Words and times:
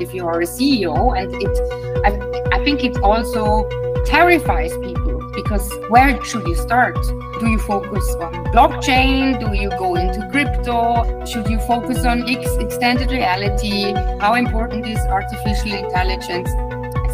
if 0.00 0.14
you 0.14 0.26
are 0.26 0.40
a 0.40 0.44
CEO. 0.46 0.96
And 1.16 1.32
it, 1.34 1.54
I, 2.04 2.58
I 2.58 2.64
think 2.64 2.84
it 2.84 2.96
also 2.98 3.68
terrifies 4.04 4.72
people 4.78 5.30
because 5.34 5.70
where 5.88 6.22
should 6.24 6.46
you 6.46 6.54
start? 6.54 6.96
Do 7.40 7.48
you 7.48 7.58
focus 7.58 8.08
on 8.20 8.32
blockchain? 8.46 9.38
Do 9.38 9.54
you 9.56 9.68
go 9.70 9.94
into 9.94 10.26
crypto? 10.30 11.24
Should 11.26 11.48
you 11.48 11.58
focus 11.60 12.04
on 12.04 12.28
ex- 12.28 12.56
extended 12.56 13.10
reality? 13.10 13.92
How 14.20 14.34
important 14.34 14.86
is 14.86 14.98
artificial 14.98 15.72
intelligence? 15.74 16.50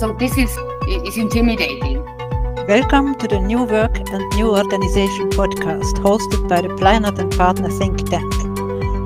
So 0.01 0.13
this 0.13 0.37
is 0.39 0.51
is 0.89 1.17
intimidating. 1.17 2.05
Welcome 2.69 3.17
to 3.17 3.27
the 3.27 3.41
New 3.41 3.65
Work 3.65 3.99
and 3.99 4.23
New 4.37 4.55
Organization 4.57 5.31
podcast 5.31 5.95
hosted 5.99 6.49
by 6.49 6.61
the 6.61 6.69
Pleinert 6.69 7.19
and 7.19 7.33
Partner 7.37 7.71
think 7.71 8.09
tank. 8.09 8.33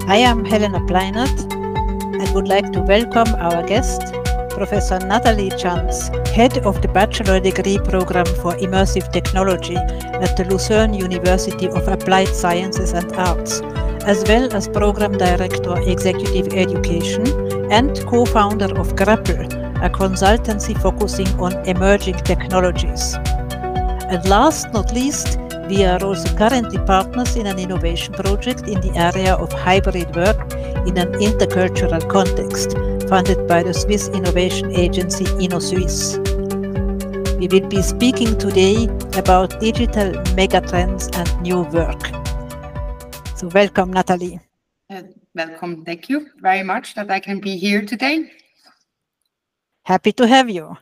I 0.08 0.16
am 0.16 0.44
Helena 0.44 0.76
and 0.76 1.55
would 2.36 2.48
like 2.48 2.70
to 2.70 2.82
welcome 2.82 3.34
our 3.36 3.66
guest, 3.66 4.02
Professor 4.50 4.98
Nathaly 4.98 5.48
Tschanz, 5.52 5.96
head 6.28 6.58
of 6.66 6.82
the 6.82 6.88
bachelor 6.88 7.40
degree 7.40 7.78
program 7.78 8.26
for 8.42 8.52
immersive 8.56 9.10
technology 9.10 9.76
at 9.76 10.36
the 10.36 10.44
Lucerne 10.44 10.92
University 10.92 11.66
of 11.66 11.88
Applied 11.88 12.28
Sciences 12.28 12.92
and 12.92 13.10
Arts, 13.16 13.62
as 14.04 14.22
well 14.28 14.54
as 14.54 14.68
program 14.68 15.16
director 15.16 15.80
executive 15.88 16.52
education 16.52 17.26
and 17.72 18.04
co-founder 18.04 18.78
of 18.78 18.94
Grapple, 18.96 19.46
a 19.82 19.88
consultancy 19.88 20.78
focusing 20.82 21.28
on 21.40 21.54
emerging 21.66 22.16
technologies. 22.16 23.14
And 24.12 24.22
last 24.28 24.70
not 24.74 24.92
least, 24.92 25.38
we 25.70 25.84
are 25.84 26.04
also 26.04 26.28
currently 26.36 26.78
partners 26.84 27.34
in 27.34 27.46
an 27.46 27.58
innovation 27.58 28.12
project 28.12 28.68
in 28.68 28.82
the 28.82 28.92
area 28.94 29.36
of 29.36 29.50
hybrid 29.52 30.14
work 30.14 30.52
in 30.86 30.96
an 30.98 31.12
intercultural 31.14 32.08
context, 32.08 32.72
funded 33.08 33.46
by 33.48 33.62
the 33.62 33.74
Swiss 33.74 34.08
innovation 34.08 34.70
agency 34.72 35.24
InnoSuisse. 35.24 36.16
We 37.38 37.48
will 37.48 37.68
be 37.68 37.82
speaking 37.82 38.38
today 38.38 38.86
about 39.18 39.60
digital 39.60 40.12
megatrends 40.38 41.14
and 41.16 41.42
new 41.42 41.62
work. 41.62 42.00
So, 43.36 43.48
welcome, 43.48 43.92
Nathaly. 43.92 44.40
Uh, 44.88 45.02
welcome. 45.34 45.84
Thank 45.84 46.08
you 46.08 46.28
very 46.40 46.62
much 46.62 46.94
that 46.94 47.10
I 47.10 47.20
can 47.20 47.40
be 47.40 47.56
here 47.56 47.82
today. 47.82 48.30
Happy 49.84 50.12
to 50.12 50.26
have 50.26 50.48
you. 50.48 50.76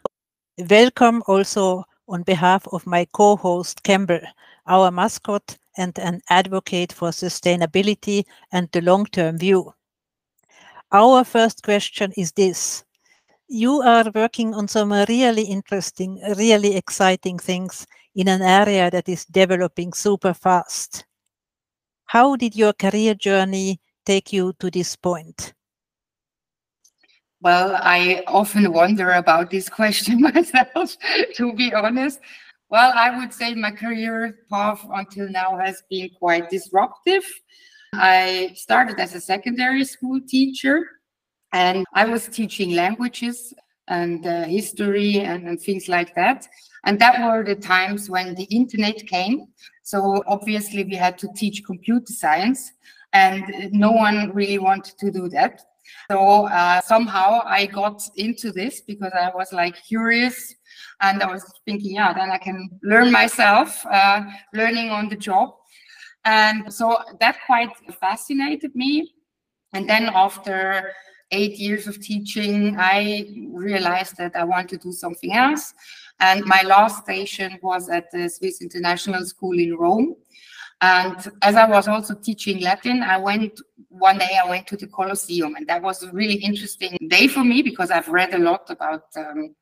Welcome 0.71 1.23
also 1.27 1.85
on 2.09 2.23
behalf 2.23 2.67
of 2.73 2.87
my 2.87 3.07
co 3.13 3.37
host, 3.37 3.83
Campbell, 3.83 4.21
our 4.67 4.91
mascot 4.91 5.57
and 5.77 5.99
an 5.99 6.21
advocate 6.31 6.93
for 6.93 7.11
sustainability 7.11 8.25
and 8.53 8.69
the 8.73 8.81
long 8.81 9.07
term 9.07 9.39
view. 9.39 9.75
Our 10.95 11.25
first 11.25 11.65
question 11.65 12.13
is 12.17 12.31
this. 12.31 12.85
You 13.49 13.83
are 13.83 14.13
working 14.15 14.55
on 14.55 14.69
some 14.69 14.93
really 14.93 15.43
interesting, 15.43 16.23
really 16.39 16.77
exciting 16.77 17.37
things 17.37 17.85
in 18.15 18.29
an 18.29 18.43
area 18.43 18.93
that 18.93 19.09
is 19.09 19.25
developing 19.25 19.93
super 19.93 20.33
fast. 20.33 21.05
How 22.05 22.37
did 22.37 22.55
your 22.55 22.73
career 22.73 23.15
journey 23.15 23.81
take 24.07 24.33
you 24.33 24.53
to 24.61 24.71
this 24.71 24.95
point? 24.95 25.53
Well, 27.41 27.75
I 27.75 28.23
often 28.29 28.73
wonder 28.73 29.11
about 29.11 29.51
this 29.51 29.69
question 29.69 30.21
myself, 30.33 30.97
to 31.35 31.53
be 31.55 31.75
honest. 31.75 32.21
Well, 32.69 32.93
I 32.95 33.19
would 33.19 33.35
say 33.35 33.55
my 33.55 33.73
career 33.73 34.39
path 34.49 34.87
until 34.89 35.29
now 35.29 35.59
has 35.59 35.83
been 35.91 36.11
quite 36.21 36.51
disruptive. 36.51 37.25
I 37.99 38.53
started 38.55 38.99
as 39.01 39.15
a 39.15 39.21
secondary 39.21 39.85
school 39.85 40.21
teacher 40.27 40.87
and 41.53 41.85
I 41.95 42.07
was 42.07 42.29
teaching 42.29 42.75
languages 42.75 43.55
and 43.89 44.27
uh, 44.27 44.45
history 44.45 45.21
and, 45.21 45.49
and 45.49 45.61
things 45.61 45.89
like 45.89 46.15
that. 46.15 46.47
And 46.85 46.99
that 46.99 47.21
were 47.21 47.45
the 47.45 47.55
times 47.55 48.11
when 48.11 48.35
the 48.35 48.45
internet 48.45 49.07
came. 49.07 49.47
So 49.83 50.23
obviously 50.27 50.85
we 50.85 50.97
had 50.97 51.19
to 51.19 51.29
teach 51.35 51.65
computer 51.65 52.13
science 52.13 52.73
and 53.13 53.73
no 53.73 53.93
one 53.93 54.33
really 54.35 54.59
wanted 54.59 54.99
to 54.99 55.11
do 55.11 55.29
that. 55.31 55.63
So 56.11 56.49
uh, 56.49 56.81
somehow 56.81 57.43
I 57.45 57.67
got 57.67 58.03
into 58.17 58.53
this 58.53 58.81
because 58.81 59.13
I 59.13 59.31
was 59.35 59.53
like 59.53 59.77
curious 59.87 60.55
and 61.01 61.23
I 61.23 61.31
was 61.31 61.45
thinking, 61.65 61.95
yeah, 61.95 62.13
then 62.13 62.31
I 62.31 62.39
can 62.39 62.69
learn 62.83 63.13
myself, 63.13 63.85
uh, 63.87 64.23
learning 64.53 64.91
on 64.91 65.09
the 65.09 65.17
job. 65.17 65.55
And 66.25 66.73
so 66.73 66.99
that 67.21 67.39
quite 67.47 67.71
fascinated 68.01 68.75
me. 68.75 69.13
And 69.73 69.89
then 69.89 70.11
after 70.15 70.93
eight 71.31 71.59
years 71.59 71.87
of 71.87 72.01
teaching, 72.01 72.77
I 72.79 73.27
realized 73.51 74.17
that 74.19 74.37
I 74.37 74.45
want 74.45 74.69
to 74.71 74.77
do 74.79 74.93
something 74.93 75.33
else. 75.33 75.75
And 76.21 76.45
my 76.45 76.63
last 76.63 77.03
station 77.03 77.59
was 77.63 77.89
at 77.89 78.11
the 78.13 78.29
Swiss 78.29 78.63
International 78.63 79.25
School 79.25 79.59
in 79.59 79.77
Rome. 79.77 80.17
And 80.81 81.17
as 81.43 81.57
I 81.57 81.69
was 81.69 81.89
also 81.89 82.15
teaching 82.15 82.61
Latin, 82.61 83.03
I 83.03 83.17
went 83.17 83.61
one 83.89 84.19
day, 84.19 84.39
I 84.43 84.49
went 84.49 84.67
to 84.69 84.77
the 84.77 84.87
Colosseum, 84.89 85.55
and 85.55 85.67
that 85.69 85.83
was 85.83 86.03
a 86.03 86.11
really 86.13 86.35
interesting 86.35 86.97
day 87.09 87.29
for 87.29 87.45
me 87.45 87.63
because 87.63 87.91
I've 87.91 88.09
read 88.09 88.35
a 88.35 88.39
lot 88.39 88.69
about 88.69 89.05
um, 89.17 89.55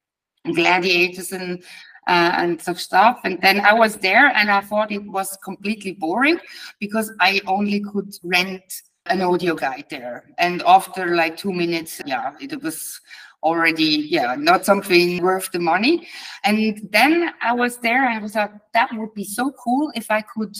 gladiators 0.54 1.32
and 1.32 1.62
uh, 2.06 2.32
and 2.36 2.60
such 2.60 2.78
stuff. 2.78 3.20
And 3.24 3.40
then 3.40 3.60
I 3.60 3.74
was 3.74 3.96
there 3.96 4.28
and 4.28 4.50
I 4.50 4.60
thought 4.60 4.92
it 4.92 5.04
was 5.04 5.36
completely 5.44 5.92
boring 5.92 6.38
because 6.80 7.12
I 7.20 7.40
only 7.46 7.80
could 7.80 8.12
rent 8.22 8.62
an 9.06 9.20
audio 9.20 9.54
guide 9.54 9.86
there. 9.90 10.24
And 10.38 10.62
after 10.66 11.14
like 11.16 11.36
two 11.36 11.52
minutes, 11.52 12.00
yeah, 12.06 12.32
it 12.40 12.62
was 12.62 13.00
already, 13.42 14.06
yeah, 14.08 14.34
not 14.36 14.64
something 14.64 15.22
worth 15.22 15.50
the 15.50 15.58
money. 15.58 16.06
And 16.44 16.88
then 16.92 17.32
I 17.42 17.52
was 17.52 17.78
there 17.78 18.04
and 18.06 18.18
I 18.18 18.22
was 18.22 18.34
like, 18.34 18.52
that 18.74 18.90
would 18.92 19.14
be 19.14 19.24
so 19.24 19.50
cool 19.52 19.90
if 19.94 20.10
I 20.10 20.22
could 20.22 20.56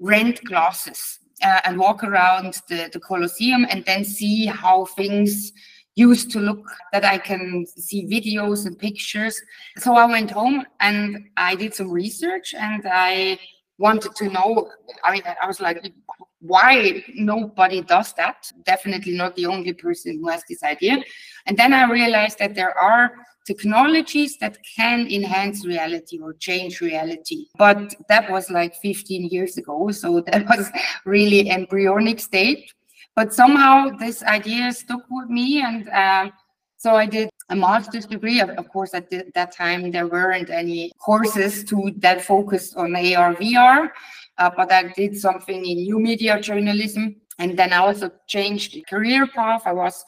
rent 0.00 0.42
glasses 0.44 1.18
uh, 1.42 1.60
and 1.64 1.78
walk 1.78 2.02
around 2.04 2.62
the, 2.68 2.88
the 2.92 3.00
Colosseum 3.00 3.66
and 3.68 3.84
then 3.84 4.04
see 4.04 4.46
how 4.46 4.86
things 4.86 5.52
used 5.96 6.30
to 6.32 6.40
look 6.40 6.66
that 6.92 7.04
I 7.04 7.18
can 7.18 7.66
see 7.66 8.04
videos 8.06 8.66
and 8.66 8.78
pictures. 8.78 9.40
So 9.78 9.94
I 9.94 10.06
went 10.06 10.30
home 10.30 10.66
and 10.80 11.28
I 11.36 11.54
did 11.54 11.74
some 11.74 11.90
research 11.90 12.54
and 12.54 12.82
I 12.86 13.38
wanted 13.78 14.14
to 14.16 14.28
know. 14.28 14.70
I 15.04 15.12
mean, 15.12 15.22
I 15.40 15.46
was 15.46 15.60
like, 15.60 15.92
why 16.40 17.04
nobody 17.14 17.80
does 17.80 18.12
that? 18.14 18.50
Definitely 18.64 19.16
not 19.16 19.34
the 19.36 19.46
only 19.46 19.72
person 19.72 20.18
who 20.18 20.28
has 20.28 20.42
this 20.48 20.62
idea. 20.62 21.02
And 21.46 21.56
then 21.56 21.72
I 21.72 21.90
realized 21.90 22.38
that 22.38 22.54
there 22.54 22.76
are 22.76 23.12
technologies 23.46 24.36
that 24.38 24.58
can 24.76 25.06
enhance 25.10 25.66
reality 25.66 26.18
or 26.18 26.34
change 26.34 26.80
reality. 26.80 27.46
But 27.56 27.94
that 28.08 28.30
was 28.30 28.50
like 28.50 28.74
15 28.76 29.26
years 29.26 29.58
ago. 29.58 29.90
So 29.90 30.22
that 30.22 30.46
was 30.46 30.70
really 31.04 31.50
embryonic 31.50 32.20
state. 32.20 32.72
But 33.16 33.32
somehow 33.32 33.90
this 33.90 34.22
idea 34.22 34.72
stuck 34.72 35.02
with 35.08 35.28
me. 35.28 35.62
And 35.62 35.88
uh, 35.88 36.30
so 36.76 36.96
I 36.96 37.06
did 37.06 37.30
a 37.48 37.56
master's 37.56 38.06
degree. 38.06 38.40
Of 38.40 38.68
course, 38.68 38.94
at 38.94 39.10
that 39.34 39.52
time, 39.52 39.90
there 39.90 40.06
weren't 40.06 40.50
any 40.50 40.92
courses 40.98 41.64
to 41.64 41.92
that 41.98 42.22
focused 42.22 42.76
on 42.76 42.96
AR, 42.96 43.34
VR, 43.36 43.90
uh, 44.38 44.50
but 44.56 44.72
I 44.72 44.92
did 44.96 45.16
something 45.16 45.64
in 45.64 45.78
new 45.78 46.00
media 46.00 46.40
journalism. 46.40 47.16
And 47.38 47.56
then 47.58 47.72
I 47.72 47.78
also 47.78 48.10
changed 48.26 48.76
career 48.88 49.26
path. 49.26 49.62
I 49.66 49.72
was 49.72 50.04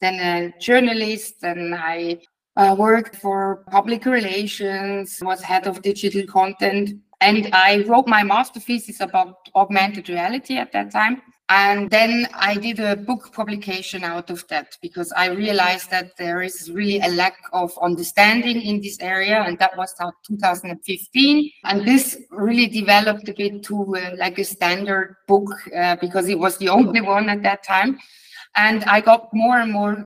then 0.00 0.14
a 0.14 0.58
journalist 0.58 1.42
and 1.42 1.74
I 1.74 2.20
uh, 2.56 2.74
worked 2.78 3.16
for 3.16 3.64
public 3.70 4.06
relations, 4.06 5.18
was 5.22 5.42
head 5.42 5.66
of 5.66 5.82
digital 5.82 6.26
content. 6.26 6.90
And 7.20 7.50
I 7.52 7.84
wrote 7.86 8.06
my 8.06 8.22
master 8.22 8.60
thesis 8.60 9.00
about 9.00 9.36
augmented 9.54 10.08
reality 10.08 10.56
at 10.56 10.72
that 10.72 10.90
time. 10.90 11.22
And 11.50 11.90
then 11.90 12.28
I 12.32 12.54
did 12.54 12.78
a 12.78 12.94
book 12.94 13.32
publication 13.32 14.04
out 14.04 14.30
of 14.30 14.46
that 14.48 14.78
because 14.80 15.10
I 15.10 15.30
realized 15.30 15.90
that 15.90 16.16
there 16.16 16.42
is 16.42 16.70
really 16.70 17.00
a 17.00 17.08
lack 17.08 17.36
of 17.52 17.76
understanding 17.82 18.62
in 18.62 18.80
this 18.80 19.00
area. 19.00 19.42
And 19.42 19.58
that 19.58 19.76
was 19.76 19.92
2015. 20.28 21.50
And 21.64 21.84
this 21.84 22.16
really 22.30 22.68
developed 22.68 23.28
a 23.28 23.34
bit 23.34 23.64
to 23.64 23.96
uh, 23.96 24.10
like 24.16 24.38
a 24.38 24.44
standard 24.44 25.16
book 25.26 25.50
uh, 25.76 25.96
because 26.00 26.28
it 26.28 26.38
was 26.38 26.56
the 26.58 26.68
only 26.78 27.00
one 27.00 27.28
at 27.28 27.42
that 27.42 27.64
time. 27.64 27.98
And 28.54 28.84
I 28.84 29.00
got 29.00 29.28
more 29.32 29.58
and 29.58 29.72
more 29.72 30.04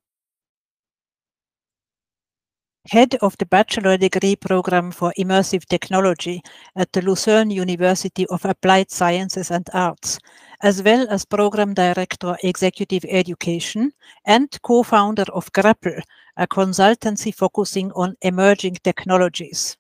head 2.87 3.15
of 3.23 3.37
the 3.39 3.47
bachelor 3.47 3.97
degree 3.97 4.37
program 4.37 4.91
for 4.91 5.13
immersive 5.19 5.65
technology 5.67 6.43
at 6.77 6.93
the 6.93 7.03
Lucerne 7.03 7.51
University 7.51 8.27
of 8.27 8.45
Applied 8.45 8.91
Sciences 8.91 9.51
and 9.51 9.69
Arts, 9.73 10.19
as 10.63 10.83
well 10.83 11.07
as 11.09 11.25
program 11.25 11.75
director 11.75 12.37
executive 12.43 13.05
education 13.09 13.93
and 14.27 14.61
co-founder 14.63 15.25
of 15.33 15.51
Grapple, 15.53 15.99
a 16.37 16.47
consultancy 16.47 17.35
focusing 17.35 17.91
on 17.93 18.17
emerging 18.23 18.77
technologies. 18.85 19.77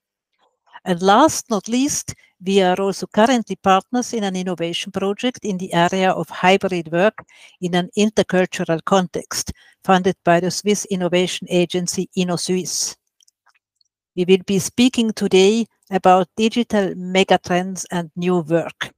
And 0.85 1.01
last 1.03 1.51
not 1.51 1.69
least, 1.69 2.15
We 2.47 2.61
are 2.61 2.79
also 2.79 3.07
currently 3.07 3.57
partners 3.57 4.13
in 4.13 4.23
an 4.23 4.37
innovation 4.37 4.93
project 4.93 5.45
in 5.45 5.57
the 5.57 5.73
area 5.73 6.11
of 6.11 6.29
hybrid 6.29 6.93
work 6.93 7.25
in 7.63 7.75
an 7.75 7.89
intercultural 7.97 8.85
context, 8.85 9.53
funded 9.83 10.17
by 10.25 10.41
the 10.41 10.51
Swiss 10.51 10.85
innovation 10.91 11.47
agency 11.49 12.11
InnoSuisse. 12.19 12.97
We 14.15 14.27
will 14.27 14.43
be 14.47 14.59
speaking 14.59 15.13
today 15.13 15.65
about 15.91 16.29
digital 16.37 16.93
megatrends 16.95 17.87
and 17.91 18.11
new 18.15 18.41
work. 18.41 18.93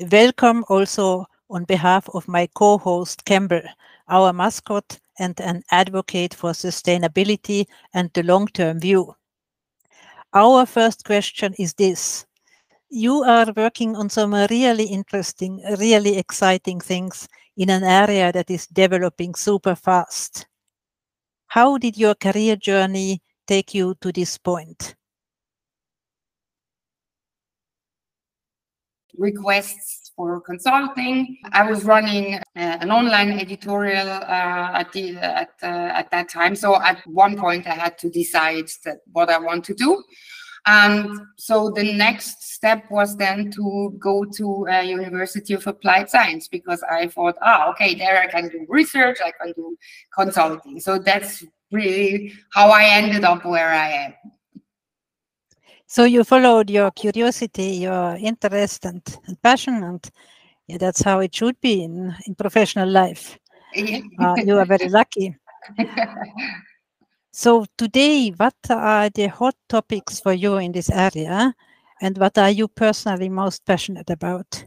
Welcome 0.00 0.64
also 0.68 1.26
on 1.48 1.62
behalf 1.64 2.08
of 2.12 2.26
my 2.26 2.48
co-host 2.54 3.24
Campbell, 3.24 3.62
our 4.08 4.32
mascot 4.32 4.98
and 5.18 5.40
an 5.40 5.62
advocate 5.70 6.34
for 6.34 6.52
sustainability 6.52 7.66
and 7.92 8.10
the 8.14 8.22
long-term 8.22 8.80
view. 8.80 9.14
Our 10.32 10.66
first 10.66 11.04
question 11.04 11.54
is 11.58 11.74
this. 11.74 12.26
You 12.90 13.22
are 13.22 13.52
working 13.56 13.96
on 13.96 14.08
some 14.10 14.34
really 14.34 14.84
interesting, 14.84 15.62
really 15.78 16.18
exciting 16.18 16.80
things 16.80 17.28
in 17.56 17.70
an 17.70 17.84
area 17.84 18.32
that 18.32 18.50
is 18.50 18.66
developing 18.66 19.34
super 19.34 19.74
fast. 19.74 20.46
How 21.46 21.78
did 21.78 21.96
your 21.96 22.14
career 22.16 22.56
journey 22.56 23.22
take 23.46 23.74
you 23.74 23.94
to 24.00 24.10
this 24.10 24.38
point? 24.38 24.96
Requests 29.16 30.03
for 30.16 30.40
consulting. 30.40 31.38
I 31.52 31.68
was 31.68 31.84
running 31.84 32.34
uh, 32.34 32.40
an 32.54 32.90
online 32.90 33.38
editorial 33.38 34.08
uh, 34.08 34.80
at 34.80 34.92
the 34.92 35.16
at 35.16 35.50
uh, 35.62 35.66
at 35.66 36.10
that 36.10 36.28
time. 36.28 36.54
So 36.56 36.80
at 36.80 37.06
one 37.06 37.36
point, 37.36 37.66
I 37.66 37.74
had 37.74 37.98
to 37.98 38.10
decide 38.10 38.68
that 38.84 38.98
what 39.12 39.30
I 39.30 39.38
want 39.38 39.64
to 39.66 39.74
do. 39.74 40.02
And 40.66 41.20
so 41.36 41.70
the 41.70 41.92
next 41.92 42.42
step 42.42 42.90
was 42.90 43.16
then 43.16 43.50
to 43.50 43.94
go 43.98 44.24
to 44.36 44.66
a 44.70 44.82
University 44.82 45.52
of 45.52 45.66
Applied 45.66 46.08
Science 46.08 46.48
because 46.48 46.82
I 46.90 47.08
thought, 47.08 47.36
ah, 47.42 47.68
okay, 47.70 47.94
there 47.94 48.18
I 48.22 48.26
can 48.28 48.48
do 48.48 48.64
research, 48.68 49.18
I 49.22 49.32
can 49.32 49.52
do 49.52 49.76
consulting. 50.16 50.80
So 50.80 50.98
that's 50.98 51.44
really 51.70 52.32
how 52.54 52.70
I 52.70 52.84
ended 52.84 53.24
up 53.24 53.44
where 53.44 53.68
I 53.68 53.90
am. 53.90 54.14
So 55.94 56.02
you 56.02 56.24
followed 56.24 56.70
your 56.70 56.90
curiosity, 56.90 57.86
your 57.86 58.16
interest 58.16 58.84
and, 58.84 59.00
and 59.28 59.40
passion, 59.40 59.84
and 59.84 60.10
yeah, 60.66 60.76
that's 60.76 61.02
how 61.02 61.20
it 61.20 61.32
should 61.32 61.60
be 61.60 61.84
in, 61.84 62.12
in 62.26 62.34
professional 62.34 62.88
life. 62.88 63.38
uh, 64.18 64.34
you 64.44 64.58
are 64.58 64.64
very 64.64 64.88
lucky. 64.88 65.36
so 67.32 67.64
today, 67.78 68.30
what 68.30 68.56
are 68.70 69.08
the 69.08 69.28
hot 69.28 69.54
topics 69.68 70.18
for 70.18 70.32
you 70.32 70.56
in 70.56 70.72
this 70.72 70.90
area, 70.90 71.54
and 72.02 72.18
what 72.18 72.36
are 72.38 72.50
you 72.50 72.66
personally 72.66 73.28
most 73.28 73.64
passionate 73.64 74.10
about? 74.10 74.66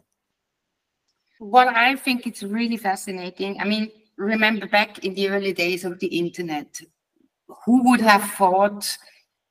What 1.40 1.68
I 1.68 1.98
think 1.98 2.26
it's 2.26 2.42
really 2.42 2.78
fascinating. 2.78 3.60
I 3.60 3.66
mean, 3.66 3.92
remember 4.16 4.66
back 4.66 5.00
in 5.00 5.14
the 5.14 5.28
early 5.28 5.52
days 5.52 5.84
of 5.84 6.00
the 6.00 6.08
internet, 6.08 6.80
who 7.66 7.84
would 7.90 8.00
have 8.00 8.24
thought 8.32 8.98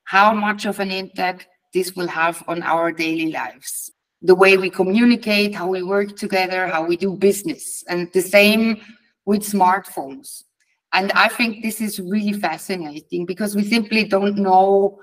how 0.05 0.33
much 0.33 0.65
of 0.65 0.81
an 0.81 0.91
impact 0.91 1.49
this 1.77 1.95
will 1.95 2.09
have 2.09 2.43
on 2.49 2.63
our 2.63 2.91
daily 2.91 3.31
lives. 3.31 3.93
The 4.23 4.35
way 4.35 4.57
we 4.57 4.71
communicate 4.71 5.55
how 5.55 5.69
we 5.69 5.83
work 5.83 6.17
together 6.17 6.67
how 6.67 6.83
we 6.87 6.97
do 6.97 7.13
business 7.29 7.85
and 7.91 8.11
the 8.15 8.23
same 8.23 8.81
with 9.27 9.43
smartphones. 9.43 10.29
And 10.97 11.13
i 11.13 11.29
think 11.37 11.51
this 11.63 11.79
is 11.87 12.01
really 12.15 12.37
fascinating 12.49 13.27
because 13.33 13.53
we 13.55 13.65
simply 13.77 14.03
don't 14.15 14.39
know 14.49 14.99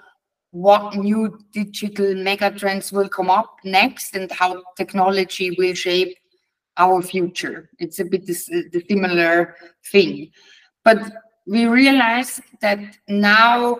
what 0.68 0.96
new 0.96 1.22
digital 1.52 2.12
megatrends 2.28 2.92
will 2.96 3.10
come 3.18 3.30
up 3.40 3.52
next 3.64 4.16
and 4.16 4.32
how 4.32 4.52
technology 4.82 5.48
will 5.60 5.76
shape 5.86 6.14
our 6.78 7.02
future. 7.02 7.70
It's 7.84 8.00
a 8.00 8.06
bit 8.06 8.26
the 8.26 8.82
similar 8.90 9.56
thing. 9.92 10.32
But 10.86 11.00
we 11.46 11.66
realize 11.66 12.42
that 12.62 12.80
now 13.08 13.80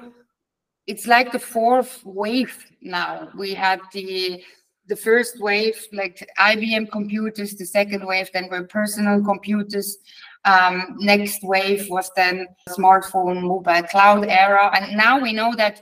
it's 0.88 1.08
like 1.08 1.32
the 1.32 1.40
fourth 1.40 2.02
wave 2.04 2.66
now. 2.82 3.30
We 3.38 3.54
had 3.54 3.80
the 3.94 4.44
the 4.88 4.96
first 4.96 5.40
wave, 5.40 5.82
like 5.94 6.28
IBM 6.38 6.92
computers, 6.92 7.56
the 7.56 7.66
second 7.66 8.06
wave 8.06 8.30
then 8.34 8.50
were 8.50 8.64
personal 8.64 9.24
computers. 9.24 9.98
Um, 10.46 10.98
next 11.00 11.42
wave 11.42 11.90
was 11.90 12.12
then 12.18 12.48
smartphone, 12.68 13.44
mobile 13.44 13.84
cloud 13.84 14.26
era. 14.28 14.70
And 14.76 14.98
now 14.98 15.20
we 15.20 15.32
know 15.32 15.56
that 15.56 15.82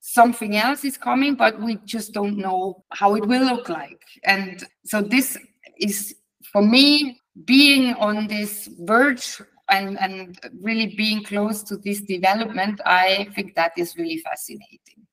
something 0.00 0.56
else 0.56 0.82
is 0.84 0.96
coming, 0.96 1.34
but 1.34 1.60
we 1.60 1.76
just 1.84 2.14
don't 2.14 2.38
know 2.38 2.84
how 2.88 3.16
it 3.16 3.26
will 3.26 3.44
look 3.44 3.68
like. 3.68 4.02
And 4.24 4.64
so 4.86 5.02
this 5.02 5.36
is 5.78 6.14
for 6.50 6.62
me 6.62 7.20
being 7.44 7.94
on 7.94 8.28
this 8.28 8.66
verge 8.80 9.42
and, 9.70 9.98
and 9.98 10.38
really 10.60 10.94
being 10.96 11.22
close 11.24 11.62
to 11.64 11.76
this 11.76 12.00
development, 12.00 12.80
I 12.84 13.28
think 13.34 13.54
that 13.54 13.72
is 13.76 13.96
really 13.96 14.18
fascinating. 14.18 15.06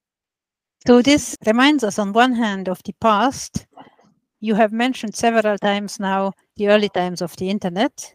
So 0.86 1.02
this 1.02 1.36
reminds 1.46 1.84
us 1.84 1.98
on 1.98 2.14
one 2.14 2.34
hand 2.34 2.70
of 2.70 2.82
the 2.84 2.94
past. 3.02 3.66
You 4.40 4.54
have 4.56 4.72
mentioned 4.72 5.16
several 5.16 5.58
times 5.58 6.00
now 6.00 6.34
the 6.58 6.70
early 6.70 6.90
times 6.90 7.22
of 7.22 7.36
the 7.38 7.50
internet. 7.50 8.14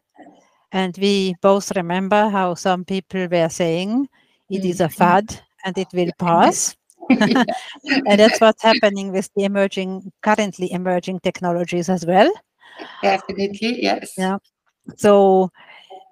And 0.73 0.97
we 0.99 1.35
both 1.43 1.75
remember 1.75 2.29
how 2.29 2.55
some 2.55 2.85
people 2.85 3.27
were 3.27 3.49
saying 3.49 4.09
it 4.49 4.65
is 4.65 4.81
a 4.81 4.85
mm-hmm. 4.85 4.95
fad 4.95 5.43
and 5.65 5.77
it 5.77 5.89
will 5.93 6.11
pass. 6.19 6.77
and 7.11 8.21
that's 8.21 8.41
what's 8.41 8.63
happening 8.63 9.11
with 9.11 9.29
the 9.35 9.45
emerging, 9.45 10.13
currently 10.23 10.71
emerging 10.71 11.19
technologies 11.21 11.89
as 11.89 12.07
well. 12.07 12.31
Definitely, 13.03 13.83
yes. 13.83 14.13
Yeah. 14.17 14.39
So 14.97 15.51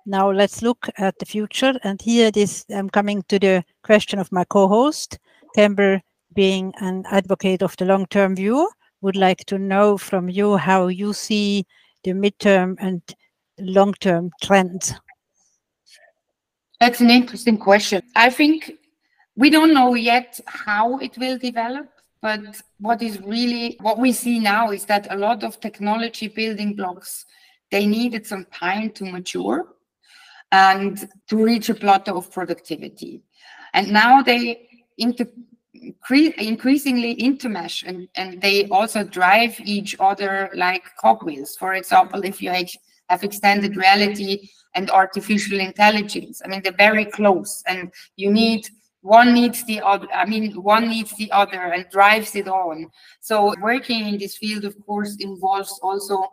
now 0.09 0.31
let's 0.31 0.63
look 0.63 0.89
at 0.97 1.19
the 1.19 1.27
future. 1.27 1.79
And 1.85 2.01
here 2.01 2.31
this 2.31 2.65
I'm 2.71 2.79
um, 2.79 2.91
coming 2.91 3.23
to 3.29 3.39
the 3.39 3.65
question 3.85 4.19
of 4.19 4.33
my 4.33 4.45
co-host, 4.45 5.19
Campbell, 5.55 6.01
being 6.35 6.73
an 6.81 7.05
advocate 7.11 7.63
of 7.63 7.77
the 7.77 7.85
long-term 7.85 8.37
view, 8.37 8.71
would 9.03 9.17
like 9.17 9.45
to 9.47 9.59
know 9.59 9.99
from 9.99 10.29
you 10.29 10.57
how 10.57 10.89
you 10.89 11.13
see 11.13 11.67
the 12.05 12.13
midterm 12.13 12.77
and 12.81 13.03
long-term 13.61 14.31
trends. 14.43 14.95
That's 16.81 17.01
an 17.01 17.11
interesting 17.11 17.59
question. 17.59 18.03
I 18.17 18.31
think 18.31 18.73
we 19.37 19.51
don't 19.51 19.75
know 19.75 19.95
yet 19.95 20.41
how 20.47 20.99
it 20.99 21.19
will 21.19 21.39
develop, 21.39 21.89
but 22.23 22.41
what 22.81 23.03
is 23.03 23.21
really 23.21 23.77
what 23.81 23.99
we 23.99 24.13
see 24.13 24.39
now 24.39 24.71
is 24.71 24.85
that 24.87 25.07
a 25.11 25.17
lot 25.17 25.45
of 25.45 25.61
technology 25.61 26.29
building 26.29 26.75
blocks 26.75 27.27
they 27.71 27.85
needed 27.85 28.27
some 28.27 28.47
time 28.47 28.91
to 28.91 29.05
mature 29.05 29.67
and 30.53 31.09
to 31.29 31.37
reach 31.37 31.69
a 31.69 31.75
plateau 31.75 32.17
of 32.19 32.31
productivity. 32.31 33.23
And 33.75 33.91
now 33.91 34.23
they 34.23 34.69
inter- 34.97 35.27
increasingly 36.19 37.17
intermesh 37.17 37.87
and, 37.87 38.09
and 38.15 38.41
they 38.41 38.67
also 38.69 39.05
drive 39.05 39.61
each 39.61 39.95
other 40.01 40.51
like 40.55 40.83
cogwheels. 41.01 41.57
For 41.57 41.75
example, 41.75 42.25
if 42.25 42.43
you 42.43 42.51
have 43.09 43.25
extended 43.25 43.77
reality 43.77 44.49
and 44.75 44.91
artificial 44.91 45.61
intelligence, 45.61 46.43
I 46.45 46.49
mean, 46.49 46.63
they're 46.63 46.73
very 46.73 47.05
close 47.05 47.63
and 47.67 47.93
you 48.17 48.31
need 48.31 48.69
one 49.03 49.33
needs 49.33 49.65
the 49.65 49.81
other 49.81 50.09
i 50.13 50.27
mean 50.27 50.53
one 50.63 50.89
needs 50.89 51.15
the 51.17 51.31
other 51.31 51.73
and 51.73 51.87
drives 51.91 52.35
it 52.35 52.49
on 52.49 52.91
so 53.21 53.55
working 53.61 54.09
in 54.09 54.19
this 54.19 54.37
field 54.37 54.65
of 54.65 54.75
course 54.85 55.17
involves 55.21 55.79
also 55.83 56.27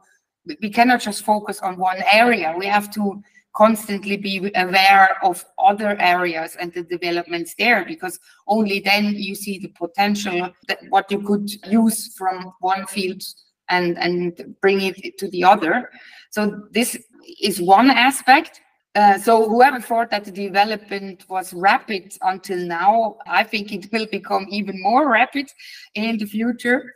we 0.62 0.70
cannot 0.70 1.00
just 1.00 1.24
focus 1.24 1.60
on 1.60 1.78
one 1.78 2.02
area 2.12 2.56
we 2.58 2.66
have 2.66 2.92
to 2.92 3.22
constantly 3.56 4.18
be 4.18 4.52
aware 4.56 5.18
of 5.24 5.44
other 5.58 5.96
areas 6.00 6.56
and 6.60 6.74
the 6.74 6.84
developments 6.84 7.56
there 7.58 7.86
because 7.86 8.20
only 8.48 8.82
then 8.82 9.16
you 9.16 9.34
see 9.34 9.58
the 9.58 9.70
potential 9.70 10.52
that 10.68 10.80
what 10.90 11.10
you 11.10 11.22
could 11.22 11.50
use 11.66 12.14
from 12.18 12.52
one 12.60 12.86
field 12.88 13.24
and 13.70 13.98
and 13.98 14.56
bring 14.62 14.82
it 14.82 15.18
to 15.18 15.28
the 15.30 15.44
other. 15.44 15.90
So 16.30 16.68
this 16.72 16.98
is 17.42 17.62
one 17.62 17.90
aspect. 17.90 18.62
Uh, 18.94 19.18
so 19.18 19.50
whoever 19.50 19.80
thought 19.80 20.12
that 20.12 20.26
the 20.26 20.32
development 20.32 21.26
was 21.28 21.54
rapid 21.54 22.14
until 22.22 22.58
now 22.58 23.18
i 23.28 23.44
think 23.44 23.74
it 23.74 23.92
will 23.92 24.06
become 24.06 24.46
even 24.50 24.82
more 24.82 25.10
rapid 25.10 25.50
in 25.96 26.18
the 26.18 26.26
future. 26.26 26.94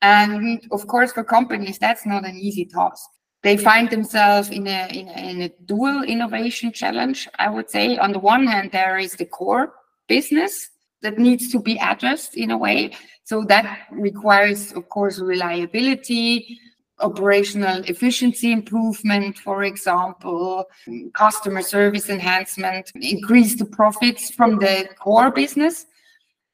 And 0.00 0.62
of 0.70 0.86
course 0.86 1.12
for 1.12 1.24
companies 1.24 1.78
that's 1.78 2.06
not 2.06 2.24
an 2.24 2.36
easy 2.36 2.64
task 2.64 3.08
they 3.42 3.56
find 3.56 3.88
themselves 3.88 4.50
in 4.50 4.66
a, 4.66 4.88
in 4.92 5.08
a, 5.08 5.30
in 5.30 5.42
a 5.42 5.48
dual 5.64 6.02
innovation 6.02 6.72
challenge, 6.72 7.28
I 7.38 7.48
would 7.48 7.70
say. 7.70 7.96
On 7.96 8.12
the 8.12 8.18
one 8.18 8.46
hand, 8.46 8.72
there 8.72 8.98
is 8.98 9.12
the 9.12 9.26
core 9.26 9.72
business 10.08 10.70
that 11.02 11.18
needs 11.18 11.50
to 11.52 11.60
be 11.60 11.78
addressed 11.78 12.36
in 12.36 12.50
a 12.50 12.58
way. 12.58 12.96
So 13.24 13.44
that 13.44 13.86
requires, 13.92 14.72
of 14.72 14.88
course, 14.88 15.20
reliability, 15.20 16.58
operational 17.00 17.84
efficiency 17.84 18.50
improvement, 18.50 19.38
for 19.38 19.62
example, 19.62 20.64
customer 21.12 21.62
service 21.62 22.08
enhancement, 22.08 22.90
increase 22.96 23.56
the 23.56 23.66
profits 23.66 24.30
from 24.30 24.58
the 24.58 24.88
core 24.98 25.30
business. 25.30 25.86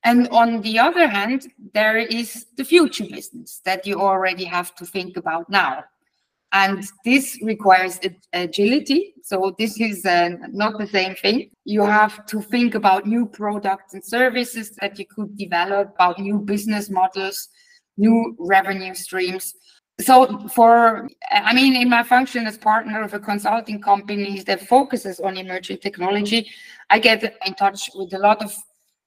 And 0.03 0.29
on 0.29 0.61
the 0.61 0.79
other 0.79 1.09
hand, 1.09 1.49
there 1.73 1.97
is 1.97 2.45
the 2.57 2.65
future 2.65 3.07
business 3.11 3.63
that 3.65 3.87
you 3.87 3.99
already 3.99 4.45
have 4.45 4.75
to 4.75 4.85
think 4.85 5.17
about 5.17 5.49
now. 5.49 5.85
And 6.55 6.85
this 7.05 7.39
requires 7.43 7.99
agility. 8.33 9.13
So 9.23 9.55
this 9.59 9.79
is 9.81 10.07
uh, 10.07 10.31
not 10.51 10.79
the 10.79 10.87
same 10.87 11.17
thing. 11.17 11.51
You 11.65 11.85
have 11.85 12.25
to 12.27 12.41
think 12.41 12.75
about 12.75 13.07
new 13.07 13.27
products 13.27 13.93
and 13.93 14.05
services 14.05 14.71
that 14.81 14.99
you 14.99 15.05
could 15.05 15.37
develop, 15.37 15.95
about 15.97 16.21
new 16.21 16.39
business 16.39 16.89
models, 16.89 17.49
new 17.97 18.37
revenue 18.39 18.95
streams 18.95 19.55
so 20.01 20.49
for 20.49 21.09
i 21.31 21.55
mean 21.55 21.77
in 21.77 21.89
my 21.89 22.03
function 22.03 22.47
as 22.47 22.59
partner 22.59 23.03
of 23.03 23.15
a 23.15 23.21
consulting 23.21 23.81
company 23.81 24.41
that 24.43 24.61
focuses 24.61 25.21
on 25.21 25.37
emerging 25.37 25.79
technology 25.79 26.51
i 26.91 26.99
get 26.99 27.23
in 27.47 27.55
touch 27.55 27.91
with 27.95 28.13
a 28.15 28.19
lot 28.19 28.43
of 28.43 28.53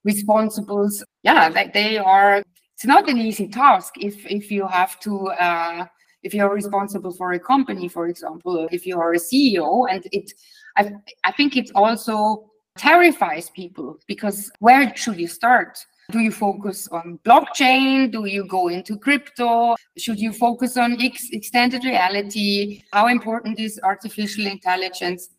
responsibles 0.08 1.04
yeah 1.24 1.50
like 1.50 1.74
they 1.74 1.98
are 1.98 2.38
it's 2.74 2.86
not 2.86 3.10
an 3.10 3.18
easy 3.18 3.50
task 3.50 3.96
if 4.00 4.25
if 4.32 4.50
you 4.50 4.66
have 4.66 4.98
to 5.00 5.27
uh, 5.32 5.86
if 6.24 6.33
you're 6.33 6.53
responsible 6.53 7.12
for 7.12 7.33
a 7.33 7.39
company 7.39 7.88
for 7.88 8.07
example 8.07 8.67
if 8.71 8.86
you 8.86 9.00
are 9.00 9.13
a 9.13 9.17
ceo 9.17 9.86
and 9.89 10.07
it 10.12 10.31
i, 10.77 10.91
I 11.24 11.31
think 11.31 11.55
it 11.57 11.71
also 11.75 12.50
terrifies 12.77 13.50
people 13.50 13.97
because 14.07 14.51
where 14.59 14.95
should 14.95 15.19
you 15.19 15.27
start 15.27 15.79
do 16.09 16.19
you 16.19 16.31
focus 16.31 16.88
on 16.88 17.19
blockchain? 17.25 18.09
Do 18.09 18.25
you 18.25 18.45
go 18.45 18.69
into 18.69 18.97
crypto? 18.97 19.75
Should 19.97 20.19
you 20.19 20.31
focus 20.31 20.77
on 20.77 21.01
ex- 21.01 21.29
extended 21.31 21.83
reality? 21.83 22.81
How 22.93 23.07
important 23.07 23.59
is 23.59 23.77
artificial 23.83 24.47
intelligence? 24.47 25.29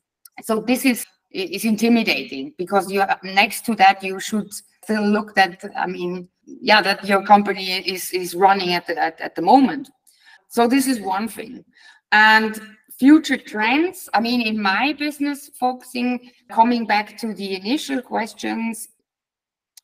So 0.43 0.61
this 0.61 0.85
is 0.85 1.07
is 1.31 1.65
intimidating 1.65 2.55
because 2.59 2.91
you 2.91 3.03
next 3.23 3.65
to 3.67 3.75
that 3.77 4.03
you 4.03 4.19
should 4.21 4.51
still 4.83 5.07
look 5.07 5.35
that 5.35 5.63
I 5.77 5.87
mean 5.87 6.29
yeah 6.45 6.83
that 6.83 7.07
your 7.07 7.23
company 7.23 7.71
is 7.71 8.11
is 8.13 8.35
running 8.35 8.75
at 8.75 8.87
the, 8.87 8.99
at, 8.99 9.21
at 9.23 9.35
the 9.37 9.43
moment. 9.43 9.91
So 10.49 10.67
this 10.67 10.87
is 10.87 11.01
one 11.01 11.29
thing. 11.29 11.65
And 12.13 12.61
future 12.99 13.37
trends, 13.37 14.09
I 14.13 14.21
mean 14.21 14.41
in 14.41 14.61
my 14.61 14.95
business 14.99 15.51
focusing 15.55 16.31
coming 16.51 16.87
back 16.87 17.17
to 17.19 17.35
the 17.35 17.55
initial 17.55 18.03
questions 18.03 18.89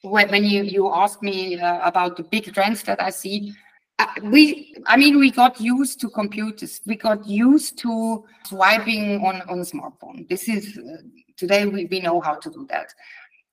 when, 0.05 0.45
you 0.45 0.63
you 0.63 0.93
ask 0.93 1.23
me 1.23 1.59
uh, 1.59 1.87
about 1.87 2.17
the 2.17 2.25
big 2.25 2.53
trends 2.53 2.83
that 2.83 3.03
I 3.03 3.11
see, 3.11 3.55
uh, 3.99 4.07
we 4.23 4.75
I 4.87 4.97
mean 4.97 5.19
we 5.19 5.31
got 5.31 5.61
used 5.61 6.01
to 6.01 6.11
computers. 6.11 6.81
We 6.87 6.97
got 6.97 7.27
used 7.27 7.79
to 7.79 8.25
swiping 8.47 9.25
on 9.25 9.43
on 9.49 9.61
smartphone. 9.61 10.29
This 10.29 10.49
is 10.49 10.79
uh, 10.79 11.03
today 11.37 11.67
we, 11.67 11.87
we 11.87 12.01
know 12.01 12.21
how 12.21 12.35
to 12.35 12.51
do 12.51 12.67
that. 12.69 12.93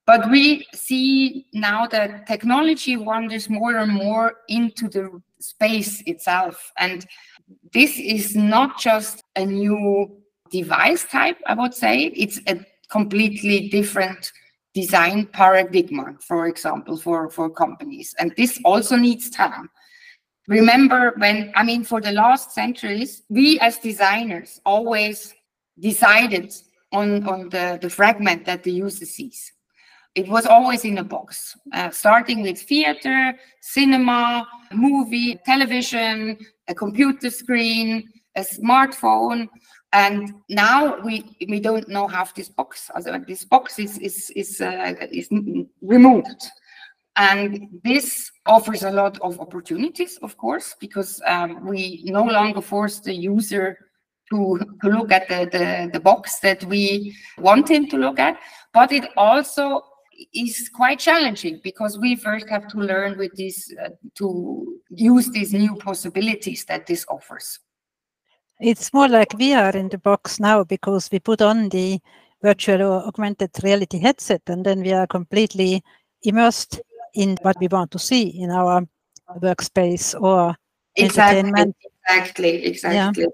But 0.06 0.30
we 0.30 0.66
see 0.74 1.46
now 1.54 1.88
that 1.88 2.28
technology 2.28 2.98
wanders 2.98 3.50
more 3.50 3.78
and 3.78 3.94
more 3.94 4.34
into 4.50 4.90
the 4.90 5.22
space 5.42 6.02
itself. 6.06 6.72
And 6.78 7.06
this 7.74 7.98
is 7.98 8.36
not 8.36 8.80
just 8.80 9.24
a 9.36 9.46
new 9.46 10.18
device 10.52 11.06
type, 11.06 11.38
I 11.48 11.54
would 11.54 11.74
say. 11.74 12.06
It's 12.16 12.40
a 12.48 12.66
completely 12.90 13.70
different 13.70 14.32
design 14.74 15.26
paradigm, 15.28 16.18
for 16.22 16.48
example, 16.48 16.98
for, 16.98 17.30
for 17.30 17.50
companies. 17.50 18.16
And 18.20 18.34
this 18.38 18.60
also 18.64 18.96
needs 18.96 19.30
time. 19.30 19.70
Remember 20.48 21.14
when, 21.18 21.52
I 21.56 21.64
mean, 21.64 21.84
for 21.84 22.02
the 22.02 22.12
last 22.12 22.54
centuries, 22.54 23.24
we 23.30 23.60
as 23.60 23.78
designers 23.78 24.60
always 24.66 25.34
decided 25.80 26.54
on, 26.92 27.28
on 27.28 27.50
the, 27.50 27.80
the 27.82 27.90
fragment 27.90 28.46
that 28.46 28.64
the 28.64 28.72
user 28.72 29.06
sees. 29.06 29.52
It 30.14 30.28
was 30.28 30.46
always 30.46 30.84
in 30.84 30.98
a 30.98 31.04
box, 31.04 31.58
uh, 31.74 31.90
starting 31.90 32.42
with 32.42 32.62
theater, 32.62 33.34
cinema, 33.62 34.46
movie, 34.74 35.40
television, 35.46 36.38
a 36.68 36.76
computer 36.76 37.30
screen, 37.30 38.10
a 38.36 38.42
smartphone, 38.42 39.48
and 39.94 40.34
now 40.50 41.00
we 41.00 41.24
we 41.48 41.60
don't 41.60 41.88
know 41.88 42.08
half 42.08 42.36
this 42.36 42.50
box. 42.50 42.90
This 43.28 43.46
box 43.46 43.80
is 43.80 43.98
is 44.00 44.30
is 44.36 44.60
uh, 44.60 44.96
is 45.12 45.30
removed, 45.82 46.44
and 47.16 47.68
this 47.84 48.32
offers 48.46 48.84
a 48.84 48.92
lot 48.92 49.18
of 49.22 49.40
opportunities, 49.40 50.18
of 50.22 50.38
course, 50.38 50.76
because 50.80 51.22
um, 51.26 51.66
we 51.66 52.04
no 52.06 52.24
longer 52.24 52.62
force 52.62 53.00
the 53.00 53.14
user 53.14 53.78
to 54.30 54.60
to 54.82 54.90
look 54.90 55.12
at 55.12 55.28
the, 55.30 55.50
the 55.52 55.90
the 55.94 56.00
box 56.00 56.40
that 56.40 56.64
we 56.66 57.16
want 57.38 57.70
him 57.70 57.88
to 57.88 57.98
look 57.98 58.20
at, 58.20 58.38
but 58.74 58.92
it 58.92 59.06
also 59.16 59.84
is 60.34 60.70
quite 60.74 61.00
challenging 61.00 61.60
because 61.64 61.98
we 61.98 62.16
first 62.16 62.50
have 62.50 62.68
to 62.70 62.78
learn 62.78 63.18
with 63.18 63.36
this 63.36 63.74
uh, 63.84 63.90
to 64.16 64.80
use 64.90 65.30
these 65.32 65.54
new 65.54 65.76
possibilities 65.76 66.66
that 66.66 66.86
this 66.88 67.06
offers. 67.10 67.60
It's 68.60 68.94
more 68.94 69.08
like 69.08 69.34
we 69.38 69.54
are 69.54 69.76
in 69.76 69.90
the 69.90 69.98
box 69.98 70.40
now 70.40 70.64
because 70.64 71.10
we 71.12 71.20
put 71.20 71.42
on 71.42 71.70
the 71.70 72.00
virtual 72.44 72.82
or 72.82 73.08
augmented 73.08 73.52
reality 73.64 74.00
headset 74.00 74.42
and 74.48 74.66
then 74.66 74.82
we 74.82 74.94
are 74.94 75.08
completely 75.08 75.84
immersed 76.24 76.80
in 77.14 77.38
what 77.42 77.58
we 77.60 77.68
want 77.68 77.92
to 77.92 78.00
see 78.00 78.28
in 78.42 78.52
our 78.52 78.84
workspace 79.42 80.20
or 80.20 80.56
exactly, 80.96 81.40
entertainment. 81.40 81.76
Exactly, 82.08 82.66
exactly. 82.66 83.24
Yeah. 83.24 83.30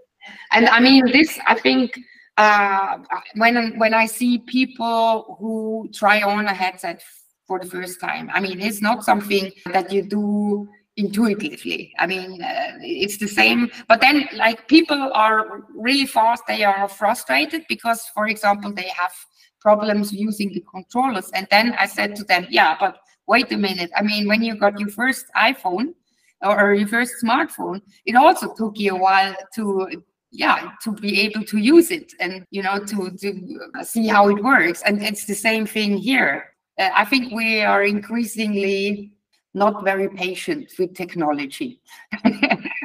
And 0.52 0.68
I 0.68 0.80
mean, 0.80 1.06
this, 1.12 1.40
I 1.48 1.56
think, 1.56 2.00
uh, 2.38 3.00
when 3.36 3.78
when 3.78 3.94
I 3.94 4.06
see 4.06 4.38
people 4.40 5.38
who 5.40 5.90
try 5.94 6.22
on 6.22 6.46
a 6.46 6.54
headset 6.54 7.04
for 7.48 7.60
the 7.60 7.66
first 7.66 8.00
time, 8.00 8.30
I 8.34 8.40
mean, 8.40 8.62
it's 8.62 8.82
not 8.82 9.04
something 9.04 9.52
that 9.72 9.92
you 9.92 10.04
do 10.04 10.70
intuitively. 10.98 11.94
I 12.00 12.08
mean, 12.08 12.42
uh, 12.42 12.78
it's 12.82 13.18
the 13.18 13.28
same. 13.28 13.70
But 13.88 14.02
then, 14.02 14.28
like, 14.34 14.68
people 14.68 15.12
are 15.14 15.64
really 15.74 16.08
fast. 16.08 16.44
They 16.48 16.64
are 16.64 16.88
frustrated 16.88 17.66
because, 17.70 18.02
for 18.14 18.28
example, 18.28 18.74
they 18.74 18.90
have 18.90 19.14
problems 19.60 20.12
using 20.12 20.52
the 20.54 20.64
controllers. 20.70 21.30
And 21.34 21.48
then 21.50 21.76
I 21.80 21.86
said 21.86 22.16
to 22.18 22.24
them, 22.24 22.48
yeah, 22.50 22.76
but 22.80 22.98
wait 23.28 23.52
a 23.52 23.58
minute. 23.58 23.92
I 23.96 24.02
mean, 24.02 24.28
when 24.28 24.42
you 24.42 24.56
got 24.56 24.80
your 24.80 24.90
first 24.90 25.26
iPhone 25.36 25.94
or 26.42 26.74
your 26.74 26.88
first 26.88 27.14
smartphone, 27.24 27.82
it 28.06 28.16
also 28.16 28.54
took 28.54 28.78
you 28.78 28.96
a 28.96 29.00
while 29.00 29.36
to 29.56 30.04
yeah 30.32 30.72
to 30.84 30.92
be 30.92 31.22
able 31.22 31.44
to 31.44 31.58
use 31.58 31.90
it 31.92 32.14
and 32.20 32.46
you 32.52 32.62
know 32.62 32.80
to 32.80 33.12
to 33.12 33.60
see 33.84 34.08
how 34.08 34.30
it 34.30 34.44
works. 34.44 34.82
And 34.86 35.02
it's 35.02 35.26
the 35.26 35.36
same 35.36 35.66
thing 35.66 35.98
here. 35.98 36.54
Uh, 36.80 36.90
i 36.96 37.06
think 37.06 37.34
we 37.34 37.62
are 37.62 37.84
increasingly 37.84 39.12
not 39.54 39.84
very 39.84 40.08
patient 40.10 40.72
with 40.78 40.94
technology. 40.96 41.82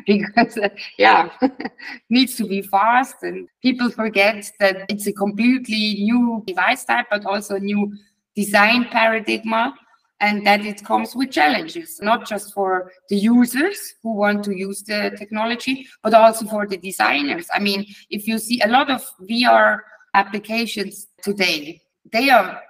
Because 0.04 0.58
uh, 0.58 0.68
yeah 0.98 1.30
needs 2.10 2.34
to 2.34 2.44
be 2.44 2.60
fast 2.60 3.22
and 3.22 3.48
people 3.62 3.88
forget 3.88 4.50
that 4.58 4.76
it's 4.88 5.06
a 5.06 5.12
completely 5.12 5.94
new 5.94 6.42
device 6.44 6.84
type 6.84 7.06
but 7.08 7.24
also 7.24 7.54
a 7.54 7.60
new 7.60 7.92
design 8.34 8.86
paradigm 8.90 9.74
and 10.22 10.46
that 10.46 10.64
it 10.64 10.82
comes 10.84 11.14
with 11.14 11.30
challenges 11.30 12.00
not 12.00 12.26
just 12.26 12.54
for 12.54 12.90
the 13.10 13.16
users 13.16 13.94
who 14.02 14.14
want 14.14 14.42
to 14.42 14.56
use 14.56 14.82
the 14.84 15.14
technology 15.18 15.86
but 16.02 16.14
also 16.14 16.46
for 16.46 16.66
the 16.66 16.78
designers 16.78 17.46
i 17.52 17.58
mean 17.58 17.84
if 18.08 18.26
you 18.26 18.38
see 18.38 18.60
a 18.62 18.68
lot 18.68 18.90
of 18.90 19.04
vr 19.28 19.80
applications 20.14 21.08
today 21.22 21.80
they 22.12 22.30
are 22.30 22.62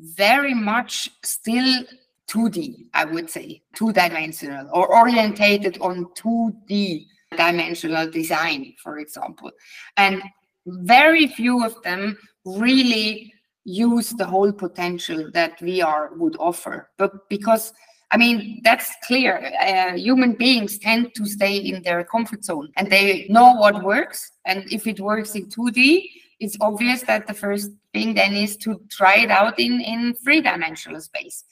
very 0.00 0.54
much 0.54 1.10
still 1.22 1.84
2D, 2.32 2.86
I 2.94 3.04
would 3.04 3.28
say, 3.28 3.62
two 3.74 3.92
dimensional 3.92 4.68
or 4.72 4.94
orientated 4.94 5.78
on 5.80 6.06
2D 6.14 7.06
dimensional 7.36 8.10
design, 8.10 8.74
for 8.82 8.98
example. 8.98 9.50
And 9.96 10.22
very 10.66 11.26
few 11.26 11.64
of 11.64 11.80
them 11.82 12.16
really 12.44 13.32
use 13.64 14.10
the 14.10 14.26
whole 14.26 14.52
potential 14.52 15.30
that 15.32 15.58
VR 15.60 16.16
would 16.16 16.36
offer. 16.38 16.90
But 16.98 17.28
because, 17.28 17.72
I 18.10 18.16
mean, 18.16 18.60
that's 18.64 18.92
clear. 19.04 19.52
Uh, 19.60 19.96
human 19.96 20.34
beings 20.34 20.78
tend 20.78 21.14
to 21.14 21.26
stay 21.26 21.56
in 21.56 21.82
their 21.82 22.04
comfort 22.04 22.44
zone 22.44 22.70
and 22.76 22.90
they 22.90 23.26
know 23.28 23.54
what 23.54 23.84
works. 23.84 24.32
And 24.44 24.70
if 24.72 24.86
it 24.86 25.00
works 25.00 25.34
in 25.34 25.46
2D, 25.46 26.08
it's 26.40 26.56
obvious 26.60 27.02
that 27.02 27.26
the 27.26 27.34
first 27.34 27.70
thing 27.92 28.14
then 28.14 28.34
is 28.34 28.56
to 28.58 28.80
try 28.90 29.16
it 29.18 29.30
out 29.30 29.58
in, 29.60 29.80
in 29.80 30.14
three 30.14 30.40
dimensional 30.40 31.00
space. 31.00 31.44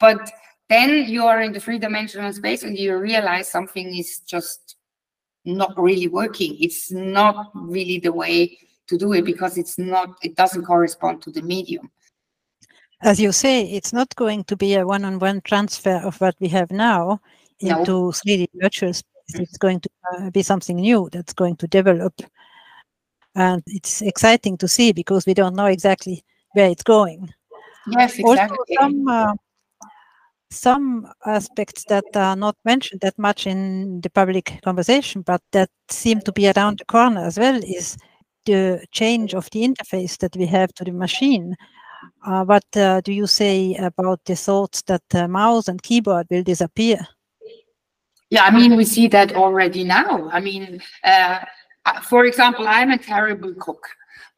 But 0.00 0.30
then 0.68 1.04
you 1.06 1.26
are 1.26 1.40
in 1.42 1.52
the 1.52 1.60
three 1.60 1.78
dimensional 1.78 2.32
space 2.32 2.62
and 2.62 2.76
you 2.78 2.96
realize 2.96 3.50
something 3.50 3.94
is 3.94 4.20
just 4.20 4.76
not 5.44 5.78
really 5.80 6.08
working. 6.08 6.56
It's 6.60 6.90
not 6.90 7.50
really 7.54 7.98
the 7.98 8.12
way 8.12 8.58
to 8.88 8.96
do 8.96 9.12
it 9.12 9.24
because 9.24 9.58
it's 9.58 9.78
not, 9.78 10.16
it 10.22 10.34
doesn't 10.34 10.64
correspond 10.64 11.22
to 11.22 11.30
the 11.30 11.42
medium. 11.42 11.90
As 13.02 13.20
you 13.20 13.30
say, 13.30 13.62
it's 13.62 13.92
not 13.92 14.14
going 14.16 14.44
to 14.44 14.56
be 14.56 14.74
a 14.74 14.86
one 14.86 15.04
on 15.04 15.18
one 15.20 15.40
transfer 15.42 16.00
of 16.04 16.20
what 16.20 16.34
we 16.40 16.48
have 16.48 16.70
now 16.70 17.20
into 17.60 17.92
no. 17.92 18.10
3D 18.10 18.48
virtual 18.54 18.92
space, 18.92 19.34
It's 19.34 19.58
going 19.58 19.80
to 19.80 19.90
uh, 20.12 20.30
be 20.30 20.42
something 20.42 20.76
new 20.76 21.08
that's 21.12 21.32
going 21.32 21.56
to 21.56 21.68
develop. 21.68 22.20
And 23.34 23.62
it's 23.66 24.02
exciting 24.02 24.56
to 24.58 24.68
see 24.68 24.92
because 24.92 25.26
we 25.26 25.34
don't 25.34 25.54
know 25.54 25.66
exactly 25.66 26.24
where 26.54 26.70
it's 26.70 26.82
going. 26.82 27.32
Yes, 27.86 28.18
exactly. 28.18 28.58
Also, 28.58 28.64
some, 28.80 29.08
uh, 29.08 29.34
some 30.50 31.12
aspects 31.24 31.84
that 31.84 32.04
are 32.14 32.36
not 32.36 32.56
mentioned 32.64 33.00
that 33.02 33.18
much 33.18 33.46
in 33.46 34.00
the 34.00 34.10
public 34.10 34.60
conversation, 34.62 35.22
but 35.22 35.42
that 35.52 35.70
seem 35.88 36.20
to 36.22 36.32
be 36.32 36.50
around 36.50 36.80
the 36.80 36.84
corner 36.86 37.24
as 37.24 37.38
well, 37.38 37.60
is 37.62 37.96
the 38.48 38.86
change 38.90 39.34
of 39.34 39.48
the 39.50 39.62
interface 39.62 40.16
that 40.18 40.34
we 40.36 40.46
have 40.46 40.72
to 40.74 40.84
the 40.84 40.92
machine. 40.92 41.54
Uh, 42.26 42.44
what 42.44 42.64
uh, 42.76 43.00
do 43.02 43.12
you 43.12 43.26
say 43.26 43.74
about 43.74 44.20
the 44.24 44.34
thoughts 44.34 44.82
that 44.82 45.02
uh, 45.14 45.28
mouse 45.28 45.68
and 45.68 45.82
keyboard 45.82 46.26
will 46.30 46.42
disappear? 46.42 46.98
Yeah, 48.30 48.44
I 48.44 48.50
mean, 48.50 48.76
we 48.76 48.84
see 48.84 49.08
that 49.08 49.34
already 49.34 49.84
now. 49.84 50.28
I 50.30 50.40
mean, 50.40 50.82
uh, 51.04 51.40
uh, 51.86 52.00
for 52.02 52.26
example, 52.26 52.66
I'm 52.68 52.90
a 52.90 52.98
terrible 52.98 53.54
cook. 53.54 53.88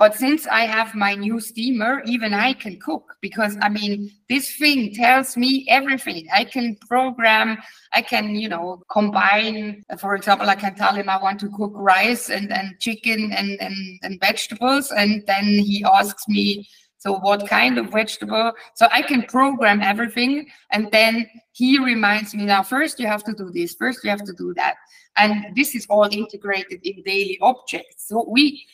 But 0.01 0.17
since 0.17 0.47
I 0.47 0.65
have 0.65 0.95
my 0.95 1.15
new 1.15 1.41
steamer, 1.41 2.03
even 2.07 2.33
I 2.33 2.55
can 2.55 2.81
cook 2.81 3.17
because 3.21 3.59
I 3.61 3.69
mean, 3.69 4.11
this 4.31 4.57
thing 4.57 4.95
tells 4.95 5.37
me 5.37 5.67
everything. 5.69 6.27
I 6.33 6.45
can 6.45 6.77
program, 6.89 7.59
I 7.93 8.01
can, 8.01 8.35
you 8.35 8.49
know, 8.49 8.83
combine, 8.91 9.85
for 9.99 10.15
example, 10.15 10.49
I 10.49 10.55
can 10.55 10.75
tell 10.75 10.95
him 10.95 11.11
I 11.11 11.21
want 11.21 11.39
to 11.41 11.51
cook 11.51 11.73
rice 11.75 12.31
and, 12.31 12.51
and 12.51 12.81
chicken 12.81 13.31
and, 13.35 13.61
and, 13.61 14.01
and 14.03 14.19
vegetables. 14.21 14.91
And 14.91 15.23
then 15.27 15.45
he 15.45 15.85
asks 15.85 16.27
me, 16.29 16.67
so 16.97 17.19
what 17.19 17.47
kind 17.47 17.77
of 17.77 17.91
vegetable? 17.91 18.53
So 18.77 18.89
I 18.91 19.03
can 19.03 19.25
program 19.25 19.83
everything. 19.83 20.47
And 20.71 20.91
then 20.93 21.29
he 21.53 21.79
reminds 21.79 22.35
me 22.35 22.47
now, 22.47 22.63
first 22.63 23.01
you 23.01 23.07
have 23.07 23.25
to 23.25 23.35
do 23.35 23.51
this, 23.51 23.75
first 23.75 24.03
you 24.03 24.09
have 24.09 24.25
to 24.25 24.33
do 24.33 24.55
that. 24.55 24.77
And 25.19 25.55
this 25.55 25.75
is 25.75 25.87
all 25.91 26.09
integrated 26.11 26.81
in 26.85 27.03
daily 27.03 27.39
objects. 27.43 28.09
So 28.09 28.25
we 28.27 28.65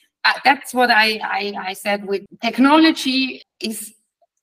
that's 0.45 0.75
what 0.75 0.90
I, 0.90 1.21
I, 1.23 1.54
I 1.68 1.73
said 1.73 2.06
with 2.06 2.23
technology 2.40 3.42
is 3.61 3.95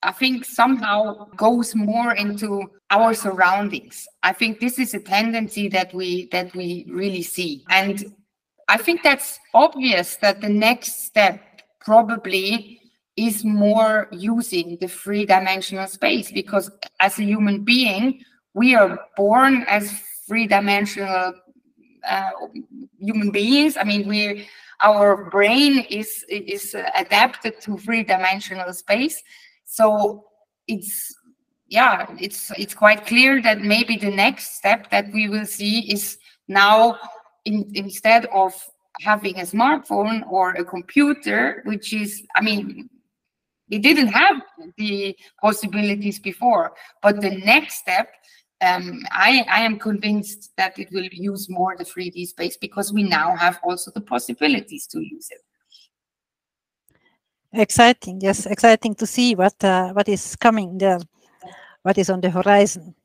I 0.04 0.12
think 0.12 0.44
somehow 0.44 1.28
goes 1.38 1.76
more 1.76 2.14
into 2.14 2.70
our 2.92 3.14
surroundings. 3.14 4.08
I 4.22 4.34
think 4.34 4.60
this 4.60 4.78
is 4.78 4.94
a 4.94 5.00
tendency 5.00 5.70
that 5.70 5.94
we 5.94 6.28
that 6.32 6.54
we 6.54 6.86
really 6.90 7.22
see. 7.22 7.64
And 7.70 8.14
I 8.68 8.78
think 8.78 9.02
that's 9.04 9.40
obvious 9.54 10.18
that 10.18 10.42
the 10.42 10.50
next 10.50 11.06
step 11.06 11.42
probably 11.80 12.82
is 13.16 13.46
more 13.46 14.08
using 14.12 14.78
the 14.82 14.88
three-dimensional 14.88 15.88
space 15.88 16.32
because 16.32 16.70
as 17.00 17.20
a 17.20 17.24
human 17.24 17.64
being, 17.64 18.24
we 18.54 18.76
are 18.76 19.00
born 19.16 19.64
as 19.68 20.02
three-dimensional 20.28 21.34
uh, 22.08 22.32
human 23.00 23.32
beings. 23.32 23.78
I 23.78 23.84
mean, 23.84 24.08
we 24.08 24.48
our 24.82 25.30
brain 25.30 25.86
is 25.90 26.26
is 26.30 26.76
adapted 26.96 27.62
to 27.62 27.78
three-dimensional 27.78 28.74
space. 28.74 29.22
So 29.66 30.26
it's 30.68 31.14
yeah 31.68 32.06
it's 32.20 32.52
it's 32.58 32.74
quite 32.74 33.06
clear 33.06 33.42
that 33.42 33.62
maybe 33.62 33.98
the 33.98 34.12
next 34.12 34.58
step 34.58 34.90
that 34.92 35.12
we 35.14 35.28
will 35.28 35.46
see 35.46 35.92
is 35.92 36.18
now 36.48 36.98
in, 37.46 37.70
instead 37.74 38.26
of 38.28 38.54
having 39.02 39.40
a 39.40 39.44
smartphone 39.44 40.24
or 40.30 40.52
a 40.52 40.64
computer 40.64 41.62
which 41.66 41.94
is 41.94 42.22
i 42.36 42.42
mean 42.42 42.90
it 43.70 43.82
didn't 43.82 44.10
have 44.10 44.42
the 44.78 45.16
possibilities 45.42 46.20
before 46.20 46.74
but 47.02 47.22
the 47.22 47.32
next 47.38 47.76
step 47.80 48.08
um, 48.64 49.04
I, 49.12 49.46
I 49.50 49.62
am 49.62 49.78
convinced 49.78 50.52
that 50.58 50.80
it 50.80 50.90
will 50.92 51.08
use 51.12 51.50
more 51.50 51.76
the 51.78 51.84
3D 51.84 52.28
space 52.28 52.58
because 52.58 52.94
we 52.94 53.04
now 53.04 53.36
have 53.36 53.60
also 53.64 53.92
the 53.92 54.02
possibilities 54.02 54.88
to 54.88 55.00
use 55.00 55.28
it. 55.32 55.42
Exciting, 57.54 58.20
yes, 58.22 58.46
exciting 58.48 58.96
to 58.96 59.06
see 59.06 59.36
what 59.36 59.64
uh, 59.64 59.94
what 59.94 60.10
is 60.10 60.36
coming 60.36 60.78
there, 60.78 61.00
what 61.84 61.98
is 62.00 62.10
on 62.10 62.20
the 62.20 62.30
horizon. 62.30 62.96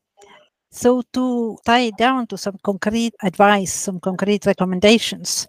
So 0.70 1.02
to 1.12 1.58
tie 1.66 1.90
down 1.90 2.26
to 2.28 2.38
some 2.38 2.56
concrete 2.62 3.14
advice, 3.22 3.72
some 3.72 4.00
concrete 4.00 4.46
recommendations, 4.46 5.48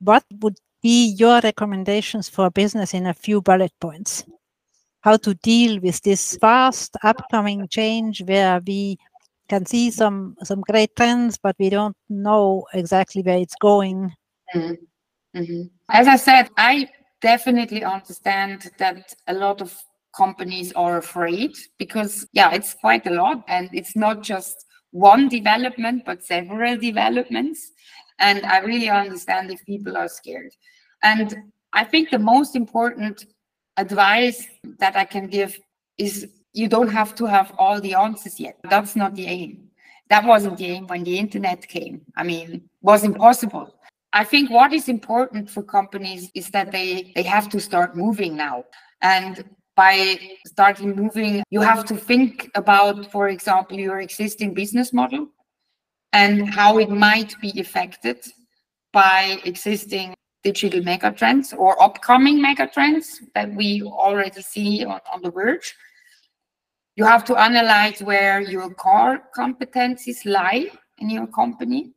what 0.00 0.24
would 0.40 0.58
be 0.82 1.14
your 1.18 1.40
recommendations 1.40 2.28
for 2.28 2.50
business 2.50 2.94
in 2.94 3.06
a 3.06 3.14
few 3.14 3.40
bullet 3.42 3.72
points? 3.80 4.24
How 5.00 5.16
to 5.18 5.34
deal 5.34 5.80
with 5.80 6.02
this 6.02 6.36
fast 6.36 6.96
upcoming 7.04 7.68
change 7.68 8.22
where 8.22 8.60
we 8.66 8.98
can 9.48 9.66
see 9.66 9.90
some 9.90 10.36
some 10.42 10.60
great 10.62 10.94
trends, 10.96 11.38
but 11.38 11.56
we 11.58 11.70
don't 11.70 11.96
know 12.08 12.66
exactly 12.74 13.22
where 13.22 13.38
it's 13.38 13.56
going. 13.60 14.12
Mm-hmm. 14.54 15.38
Mm-hmm. 15.38 15.62
As 15.90 16.08
I 16.08 16.16
said, 16.16 16.48
I 16.56 16.88
definitely 17.20 17.84
understand 17.84 18.70
that 18.78 19.14
a 19.26 19.34
lot 19.34 19.60
of 19.60 19.76
companies 20.16 20.72
are 20.72 20.96
afraid 20.96 21.52
because 21.78 22.26
yeah, 22.32 22.52
it's 22.52 22.74
quite 22.74 23.06
a 23.06 23.10
lot, 23.14 23.44
and 23.48 23.68
it's 23.72 23.96
not 23.96 24.22
just 24.22 24.66
one 24.90 25.28
development, 25.28 26.04
but 26.06 26.24
several 26.24 26.76
developments. 26.76 27.72
And 28.18 28.46
I 28.46 28.60
really 28.60 28.88
understand 28.88 29.50
if 29.50 29.64
people 29.66 29.96
are 29.96 30.08
scared. 30.08 30.52
And 31.02 31.36
I 31.74 31.84
think 31.84 32.10
the 32.10 32.18
most 32.18 32.56
important 32.56 33.26
advice 33.76 34.46
that 34.78 34.96
I 34.96 35.04
can 35.04 35.26
give 35.26 35.58
is 35.98 36.26
you 36.56 36.68
don't 36.68 36.88
have 36.88 37.14
to 37.14 37.26
have 37.26 37.52
all 37.58 37.80
the 37.80 37.94
answers 37.94 38.40
yet. 38.40 38.56
That's 38.70 38.96
not 38.96 39.14
the 39.14 39.26
aim. 39.26 39.68
That 40.08 40.24
wasn't 40.24 40.56
the 40.56 40.66
aim 40.66 40.86
when 40.86 41.04
the 41.04 41.18
internet 41.18 41.68
came. 41.68 42.00
I 42.16 42.24
mean, 42.24 42.68
was 42.80 43.04
impossible. 43.04 43.74
I 44.14 44.24
think 44.24 44.50
what 44.50 44.72
is 44.72 44.88
important 44.88 45.50
for 45.50 45.62
companies 45.62 46.30
is 46.34 46.48
that 46.50 46.72
they 46.72 47.12
they 47.14 47.24
have 47.24 47.48
to 47.50 47.60
start 47.60 47.96
moving 47.96 48.36
now. 48.36 48.64
And 49.02 49.44
by 49.76 50.18
starting 50.46 50.96
moving, 50.96 51.42
you 51.50 51.60
have 51.60 51.84
to 51.84 51.94
think 51.94 52.50
about, 52.54 53.12
for 53.12 53.28
example, 53.28 53.76
your 53.78 54.00
existing 54.00 54.54
business 54.54 54.94
model 54.94 55.28
and 56.14 56.48
how 56.48 56.78
it 56.78 56.88
might 56.88 57.38
be 57.42 57.52
affected 57.60 58.18
by 58.92 59.38
existing 59.44 60.14
digital 60.42 60.80
megatrends 60.80 61.52
or 61.58 61.70
upcoming 61.82 62.38
megatrends 62.38 63.06
that 63.34 63.52
we 63.54 63.82
already 63.82 64.40
see 64.40 64.84
on, 64.84 65.00
on 65.12 65.20
the 65.20 65.30
verge. 65.30 65.74
You 66.96 67.04
have 67.04 67.24
to 67.26 67.36
analyze 67.36 68.02
where 68.02 68.40
your 68.40 68.70
core 68.70 69.22
competencies 69.36 70.24
lie 70.24 70.70
in 70.98 71.10
your 71.10 71.26
company 71.26 71.92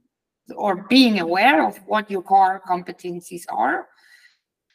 or 0.56 0.86
being 0.90 1.20
aware 1.20 1.66
of 1.66 1.78
what 1.88 2.12
your 2.12 2.22
core 2.22 2.62
competencies 2.68 3.44
are 3.50 3.88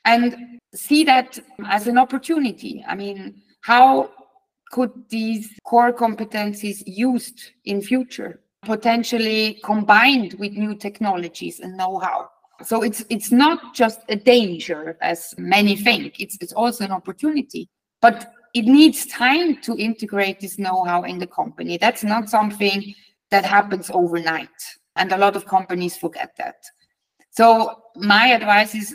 and 0.06 0.58
see 0.74 1.04
that 1.04 1.38
as 1.66 1.86
an 1.86 1.98
opportunity. 1.98 2.84
I 2.88 2.94
mean, 2.94 3.42
how 3.60 4.10
could 4.70 4.92
these 5.08 5.50
core 5.64 5.92
competencies 5.92 6.82
used 6.86 7.52
in 7.66 7.82
future 7.82 8.40
potentially 8.62 9.60
combined 9.62 10.34
with 10.34 10.52
new 10.52 10.74
technologies 10.74 11.60
and 11.60 11.76
know-how? 11.76 12.30
So 12.62 12.82
it's 12.82 13.04
it's 13.10 13.30
not 13.30 13.74
just 13.74 14.00
a 14.08 14.16
danger 14.16 14.96
as 15.02 15.34
many 15.36 15.76
think. 15.76 16.20
It's 16.20 16.38
it's 16.40 16.52
also 16.52 16.84
an 16.84 16.92
opportunity. 16.92 17.68
But 18.00 18.32
it 18.54 18.66
needs 18.66 19.06
time 19.06 19.60
to 19.62 19.76
integrate 19.76 20.40
this 20.40 20.58
know-how 20.58 21.02
in 21.02 21.18
the 21.18 21.26
company. 21.26 21.76
That's 21.76 22.04
not 22.04 22.30
something 22.30 22.94
that 23.30 23.44
happens 23.44 23.90
overnight. 23.92 24.48
And 24.96 25.10
a 25.10 25.18
lot 25.18 25.34
of 25.34 25.44
companies 25.46 25.96
forget 25.96 26.30
that. 26.38 26.56
So 27.30 27.82
my 27.96 28.28
advice 28.28 28.76
is 28.76 28.94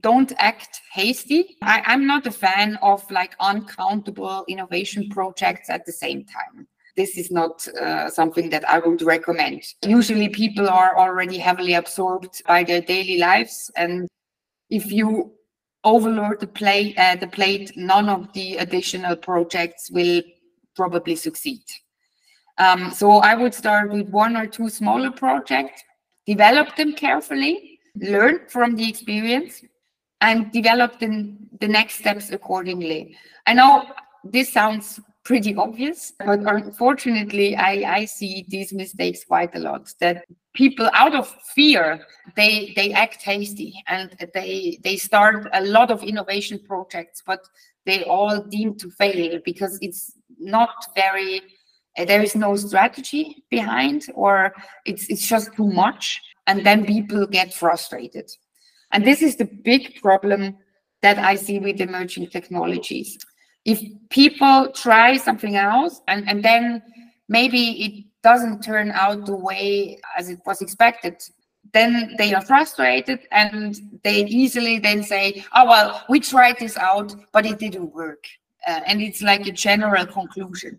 don't 0.00 0.32
act 0.38 0.80
hasty. 0.92 1.56
I, 1.62 1.80
am 1.86 2.08
not 2.08 2.26
a 2.26 2.32
fan 2.32 2.76
of 2.82 3.08
like 3.08 3.36
uncountable 3.38 4.44
innovation 4.48 5.08
projects 5.10 5.70
at 5.70 5.86
the 5.86 5.92
same 5.92 6.24
time. 6.24 6.66
This 6.96 7.16
is 7.16 7.30
not 7.30 7.66
uh, 7.68 8.10
something 8.10 8.50
that 8.50 8.68
I 8.68 8.80
would 8.80 9.00
recommend. 9.02 9.62
Usually 9.86 10.28
people 10.28 10.68
are 10.68 10.98
already 10.98 11.38
heavily 11.38 11.74
absorbed 11.74 12.42
by 12.48 12.64
their 12.64 12.80
daily 12.80 13.18
lives. 13.18 13.70
And 13.76 14.08
if 14.70 14.90
you 14.90 15.32
overload 15.84 16.40
the 16.40 16.46
plate, 16.46 16.96
uh, 16.98 17.16
the 17.16 17.26
plate, 17.26 17.72
none 17.76 18.08
of 18.08 18.32
the 18.32 18.56
additional 18.56 19.16
projects 19.16 19.90
will 19.90 20.22
probably 20.74 21.16
succeed. 21.16 21.62
Um, 22.58 22.90
so 22.90 23.18
I 23.18 23.34
would 23.34 23.54
start 23.54 23.90
with 23.90 24.08
one 24.08 24.36
or 24.36 24.46
two 24.46 24.68
smaller 24.68 25.10
projects, 25.10 25.82
develop 26.26 26.76
them 26.76 26.92
carefully, 26.92 27.80
learn 27.96 28.40
from 28.48 28.76
the 28.76 28.88
experience, 28.88 29.62
and 30.20 30.52
develop 30.52 31.00
the, 31.00 31.36
the 31.60 31.68
next 31.68 31.94
steps 31.96 32.30
accordingly. 32.30 33.16
I 33.46 33.54
know 33.54 33.84
this 34.24 34.52
sounds 34.52 35.00
pretty 35.24 35.54
obvious, 35.54 36.12
but 36.18 36.40
unfortunately, 36.40 37.54
I, 37.56 38.00
I 38.00 38.04
see 38.04 38.44
these 38.48 38.72
mistakes 38.72 39.24
quite 39.24 39.54
a 39.54 39.60
lot. 39.60 39.92
That 40.00 40.24
people, 40.54 40.90
out 40.92 41.14
of 41.14 41.28
fear, 41.54 42.04
they 42.36 42.72
they 42.76 42.92
act 42.92 43.22
hasty 43.22 43.74
and 43.86 44.16
they 44.34 44.78
they 44.82 44.96
start 44.96 45.48
a 45.52 45.62
lot 45.62 45.90
of 45.90 46.02
innovation 46.02 46.60
projects, 46.66 47.22
but 47.24 47.40
they 47.86 48.04
all 48.04 48.42
deem 48.42 48.76
to 48.78 48.90
fail 48.90 49.40
because 49.44 49.78
it's 49.80 50.12
not 50.38 50.70
very 50.94 51.42
there 51.96 52.22
is 52.22 52.34
no 52.34 52.56
strategy 52.56 53.44
behind 53.50 54.06
or 54.14 54.54
it's 54.86 55.06
it's 55.08 55.26
just 55.26 55.54
too 55.54 55.68
much 55.68 56.20
and 56.46 56.64
then 56.64 56.84
people 56.84 57.26
get 57.26 57.52
frustrated 57.52 58.30
and 58.92 59.04
this 59.04 59.22
is 59.22 59.36
the 59.36 59.44
big 59.44 60.00
problem 60.00 60.56
that 61.02 61.18
i 61.18 61.34
see 61.34 61.58
with 61.58 61.80
emerging 61.80 62.26
technologies 62.28 63.18
if 63.64 63.80
people 64.10 64.70
try 64.74 65.16
something 65.16 65.56
else 65.56 66.00
and, 66.08 66.28
and 66.28 66.44
then 66.44 66.82
maybe 67.28 67.84
it 67.84 68.04
doesn't 68.22 68.62
turn 68.62 68.90
out 68.92 69.26
the 69.26 69.36
way 69.36 70.00
as 70.16 70.28
it 70.28 70.40
was 70.46 70.60
expected 70.62 71.22
then 71.72 72.14
they 72.18 72.34
are 72.34 72.42
frustrated 72.42 73.20
and 73.30 73.80
they 74.02 74.24
easily 74.24 74.78
then 74.78 75.02
say 75.02 75.44
oh 75.54 75.64
well 75.64 76.02
we 76.08 76.20
tried 76.20 76.58
this 76.58 76.76
out 76.76 77.14
but 77.32 77.46
it 77.46 77.58
didn't 77.58 77.94
work. 77.94 78.24
Uh, 78.66 78.80
and 78.86 79.02
it's 79.02 79.22
like 79.22 79.46
a 79.48 79.52
general 79.52 80.06
conclusion. 80.06 80.78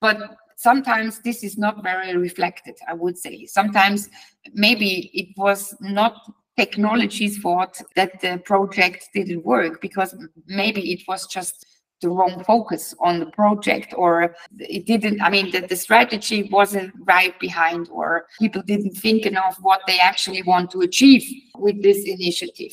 But 0.00 0.36
sometimes 0.56 1.20
this 1.20 1.42
is 1.42 1.58
not 1.58 1.82
very 1.82 2.16
reflected 2.16 2.76
i 2.88 2.94
would 2.94 3.18
say. 3.18 3.46
Sometimes 3.46 4.10
maybe 4.52 5.10
it 5.14 5.28
was 5.36 5.74
not 5.80 6.16
technology's 6.56 7.38
fault 7.38 7.82
that 7.96 8.20
the 8.20 8.40
project 8.44 9.08
didn't 9.14 9.44
work 9.44 9.80
because 9.80 10.14
maybe 10.46 10.92
it 10.92 11.02
was 11.08 11.26
just 11.26 11.66
the 12.00 12.08
wrong 12.08 12.42
focus 12.44 12.94
on 13.00 13.18
the 13.18 13.26
project 13.26 13.94
or 13.96 14.34
it 14.58 14.86
didn't 14.86 15.20
i 15.22 15.30
mean 15.30 15.50
that 15.52 15.68
the 15.68 15.76
strategy 15.76 16.48
wasn't 16.50 16.92
right 17.04 17.38
behind 17.40 17.88
or 17.90 18.26
people 18.38 18.62
didn't 18.62 18.92
think 18.92 19.26
enough 19.26 19.56
what 19.62 19.80
they 19.86 19.98
actually 19.98 20.42
want 20.42 20.70
to 20.70 20.80
achieve 20.80 21.24
with 21.56 21.82
this 21.82 22.04
initiative. 22.04 22.72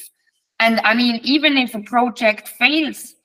And 0.59 0.79
i 0.81 0.93
mean 0.93 1.19
even 1.23 1.57
if 1.57 1.75
a 1.75 1.81
project 1.81 2.47
fails 2.47 3.15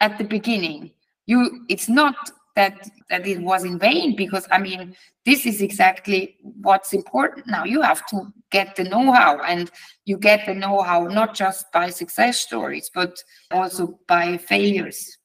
at 0.00 0.18
the 0.18 0.24
beginning 0.24 0.90
you 1.26 1.64
it's 1.68 1.88
not 1.88 2.16
that 2.54 2.88
that 3.10 3.26
it 3.26 3.40
was 3.40 3.64
in 3.64 3.78
vain 3.78 4.16
because 4.16 4.46
i 4.50 4.58
mean 4.58 4.96
this 5.26 5.44
is 5.44 5.60
exactly 5.60 6.36
what's 6.62 6.92
important. 6.92 7.48
Now 7.48 7.64
you 7.64 7.82
have 7.82 8.06
to 8.10 8.32
get 8.52 8.76
the 8.76 8.84
know-how 8.84 9.42
and 9.42 9.68
you 10.04 10.16
get 10.16 10.46
the 10.46 10.54
know-how 10.54 11.08
not 11.08 11.34
just 11.34 11.70
by 11.72 11.90
success 11.90 12.38
stories 12.38 12.88
but 12.94 13.18
also 13.50 13.98
by 14.06 14.38
failures 14.38 15.18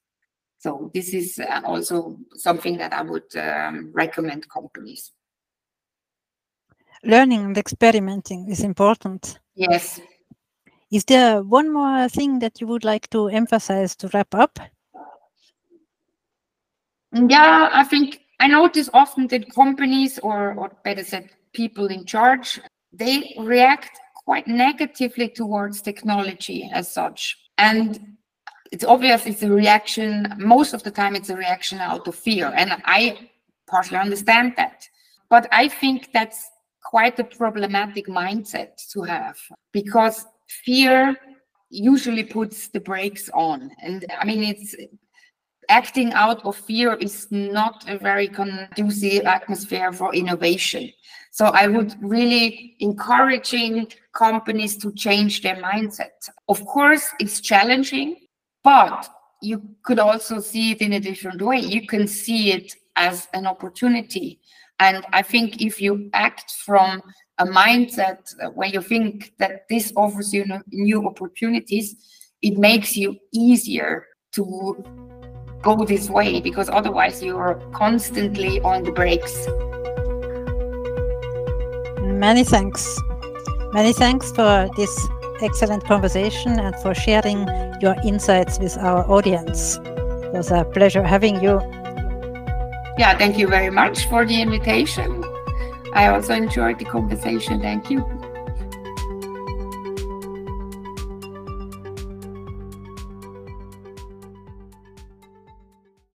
so 0.61 0.91
this 0.93 1.11
is 1.15 1.39
uh, 1.39 1.61
also 1.65 2.19
something 2.35 2.77
that 2.77 2.93
I 2.93 3.01
would 3.01 3.35
um, 3.35 3.89
recommend 3.93 4.47
companies. 4.47 5.11
Learning 7.03 7.41
and 7.45 7.57
experimenting 7.57 8.47
is 8.47 8.59
important. 8.59 9.39
Yes. 9.55 9.99
Is 10.91 11.03
there 11.05 11.41
one 11.41 11.73
more 11.73 12.07
thing 12.09 12.37
that 12.39 12.61
you 12.61 12.67
would 12.67 12.85
like 12.85 13.09
to 13.09 13.27
emphasize 13.29 13.95
to 13.95 14.09
wrap 14.13 14.35
up? 14.35 14.59
Yeah, 17.11 17.69
I 17.73 17.83
think 17.83 18.19
I 18.39 18.45
notice 18.47 18.87
often 18.93 19.25
that 19.29 19.51
companies, 19.55 20.19
or, 20.19 20.53
or 20.53 20.71
better 20.83 21.03
said, 21.03 21.31
people 21.53 21.87
in 21.87 22.05
charge, 22.05 22.59
they 22.93 23.33
react 23.39 23.99
quite 24.25 24.47
negatively 24.47 25.29
towards 25.29 25.81
technology 25.81 26.69
as 26.71 26.93
such. 26.93 27.35
And 27.57 28.10
it's 28.71 28.85
obvious 28.85 29.25
it's 29.25 29.43
a 29.43 29.51
reaction 29.51 30.33
most 30.37 30.73
of 30.73 30.81
the 30.83 30.91
time 30.91 31.15
it's 31.15 31.29
a 31.29 31.35
reaction 31.35 31.79
out 31.79 32.07
of 32.07 32.15
fear 32.15 32.51
and 32.55 32.81
i 32.85 33.29
partially 33.67 33.97
understand 33.97 34.53
that. 34.57 34.87
But 35.29 35.47
i 35.51 35.67
think 35.67 36.09
that's 36.13 36.49
quite 36.83 37.19
a 37.19 37.23
problematic 37.23 38.07
mindset 38.07 38.71
to 38.91 39.03
have 39.03 39.37
because 39.71 40.25
fear 40.65 41.15
usually 41.69 42.23
puts 42.23 42.67
the 42.67 42.79
brakes 42.79 43.29
on. 43.33 43.71
And 43.81 44.05
i 44.19 44.25
mean 44.25 44.43
it's 44.43 44.75
acting 45.69 46.11
out 46.13 46.43
of 46.43 46.57
fear 46.57 46.95
is 46.95 47.27
not 47.31 47.85
a 47.87 47.97
very 47.97 48.27
conducive 48.27 49.25
atmosphere 49.25 49.91
for 49.93 50.13
innovation. 50.13 50.91
So 51.31 51.45
i 51.45 51.67
would 51.67 51.95
really 52.01 52.75
encouraging 52.79 53.87
companies 54.13 54.75
to 54.77 54.91
change 54.93 55.41
their 55.41 55.57
mindset. 55.57 56.17
Of 56.49 56.65
course 56.65 57.05
it's 57.19 57.39
challenging 57.41 58.17
but 58.63 59.09
you 59.41 59.61
could 59.83 59.99
also 59.99 60.39
see 60.39 60.71
it 60.71 60.81
in 60.81 60.93
a 60.93 60.99
different 60.99 61.41
way. 61.41 61.59
You 61.59 61.87
can 61.87 62.07
see 62.07 62.51
it 62.51 62.73
as 62.95 63.27
an 63.33 63.47
opportunity. 63.47 64.39
And 64.79 65.05
I 65.13 65.21
think 65.21 65.61
if 65.61 65.81
you 65.81 66.09
act 66.13 66.51
from 66.65 67.01
a 67.37 67.45
mindset 67.45 68.19
where 68.53 68.69
you 68.69 68.81
think 68.81 69.33
that 69.39 69.67
this 69.69 69.91
offers 69.95 70.33
you 70.33 70.45
new 70.71 71.07
opportunities, 71.07 71.95
it 72.41 72.57
makes 72.57 72.95
you 72.95 73.17
easier 73.33 74.05
to 74.33 74.83
go 75.61 75.85
this 75.85 76.09
way 76.09 76.41
because 76.41 76.69
otherwise 76.69 77.21
you're 77.21 77.61
constantly 77.73 78.59
on 78.61 78.83
the 78.83 78.91
brakes. 78.91 79.47
Many 82.01 82.43
thanks. 82.43 82.99
Many 83.73 83.93
thanks 83.93 84.31
for 84.31 84.69
this 84.75 85.07
excellent 85.41 85.83
conversation 85.85 86.59
and 86.59 86.75
for 86.77 86.93
sharing 86.93 87.47
your 87.81 87.95
insights 88.03 88.59
with 88.59 88.77
our 88.77 89.09
audience. 89.09 89.77
It 89.77 90.33
was 90.33 90.51
a 90.51 90.63
pleasure 90.65 91.03
having 91.03 91.41
you. 91.41 91.59
Yeah, 92.97 93.17
thank 93.17 93.37
you 93.37 93.47
very 93.47 93.69
much 93.69 94.07
for 94.07 94.25
the 94.25 94.41
invitation. 94.41 95.23
I 95.93 96.07
also 96.07 96.33
enjoyed 96.33 96.79
the 96.79 96.85
conversation. 96.85 97.59
Thank 97.61 97.89
you. 97.89 98.20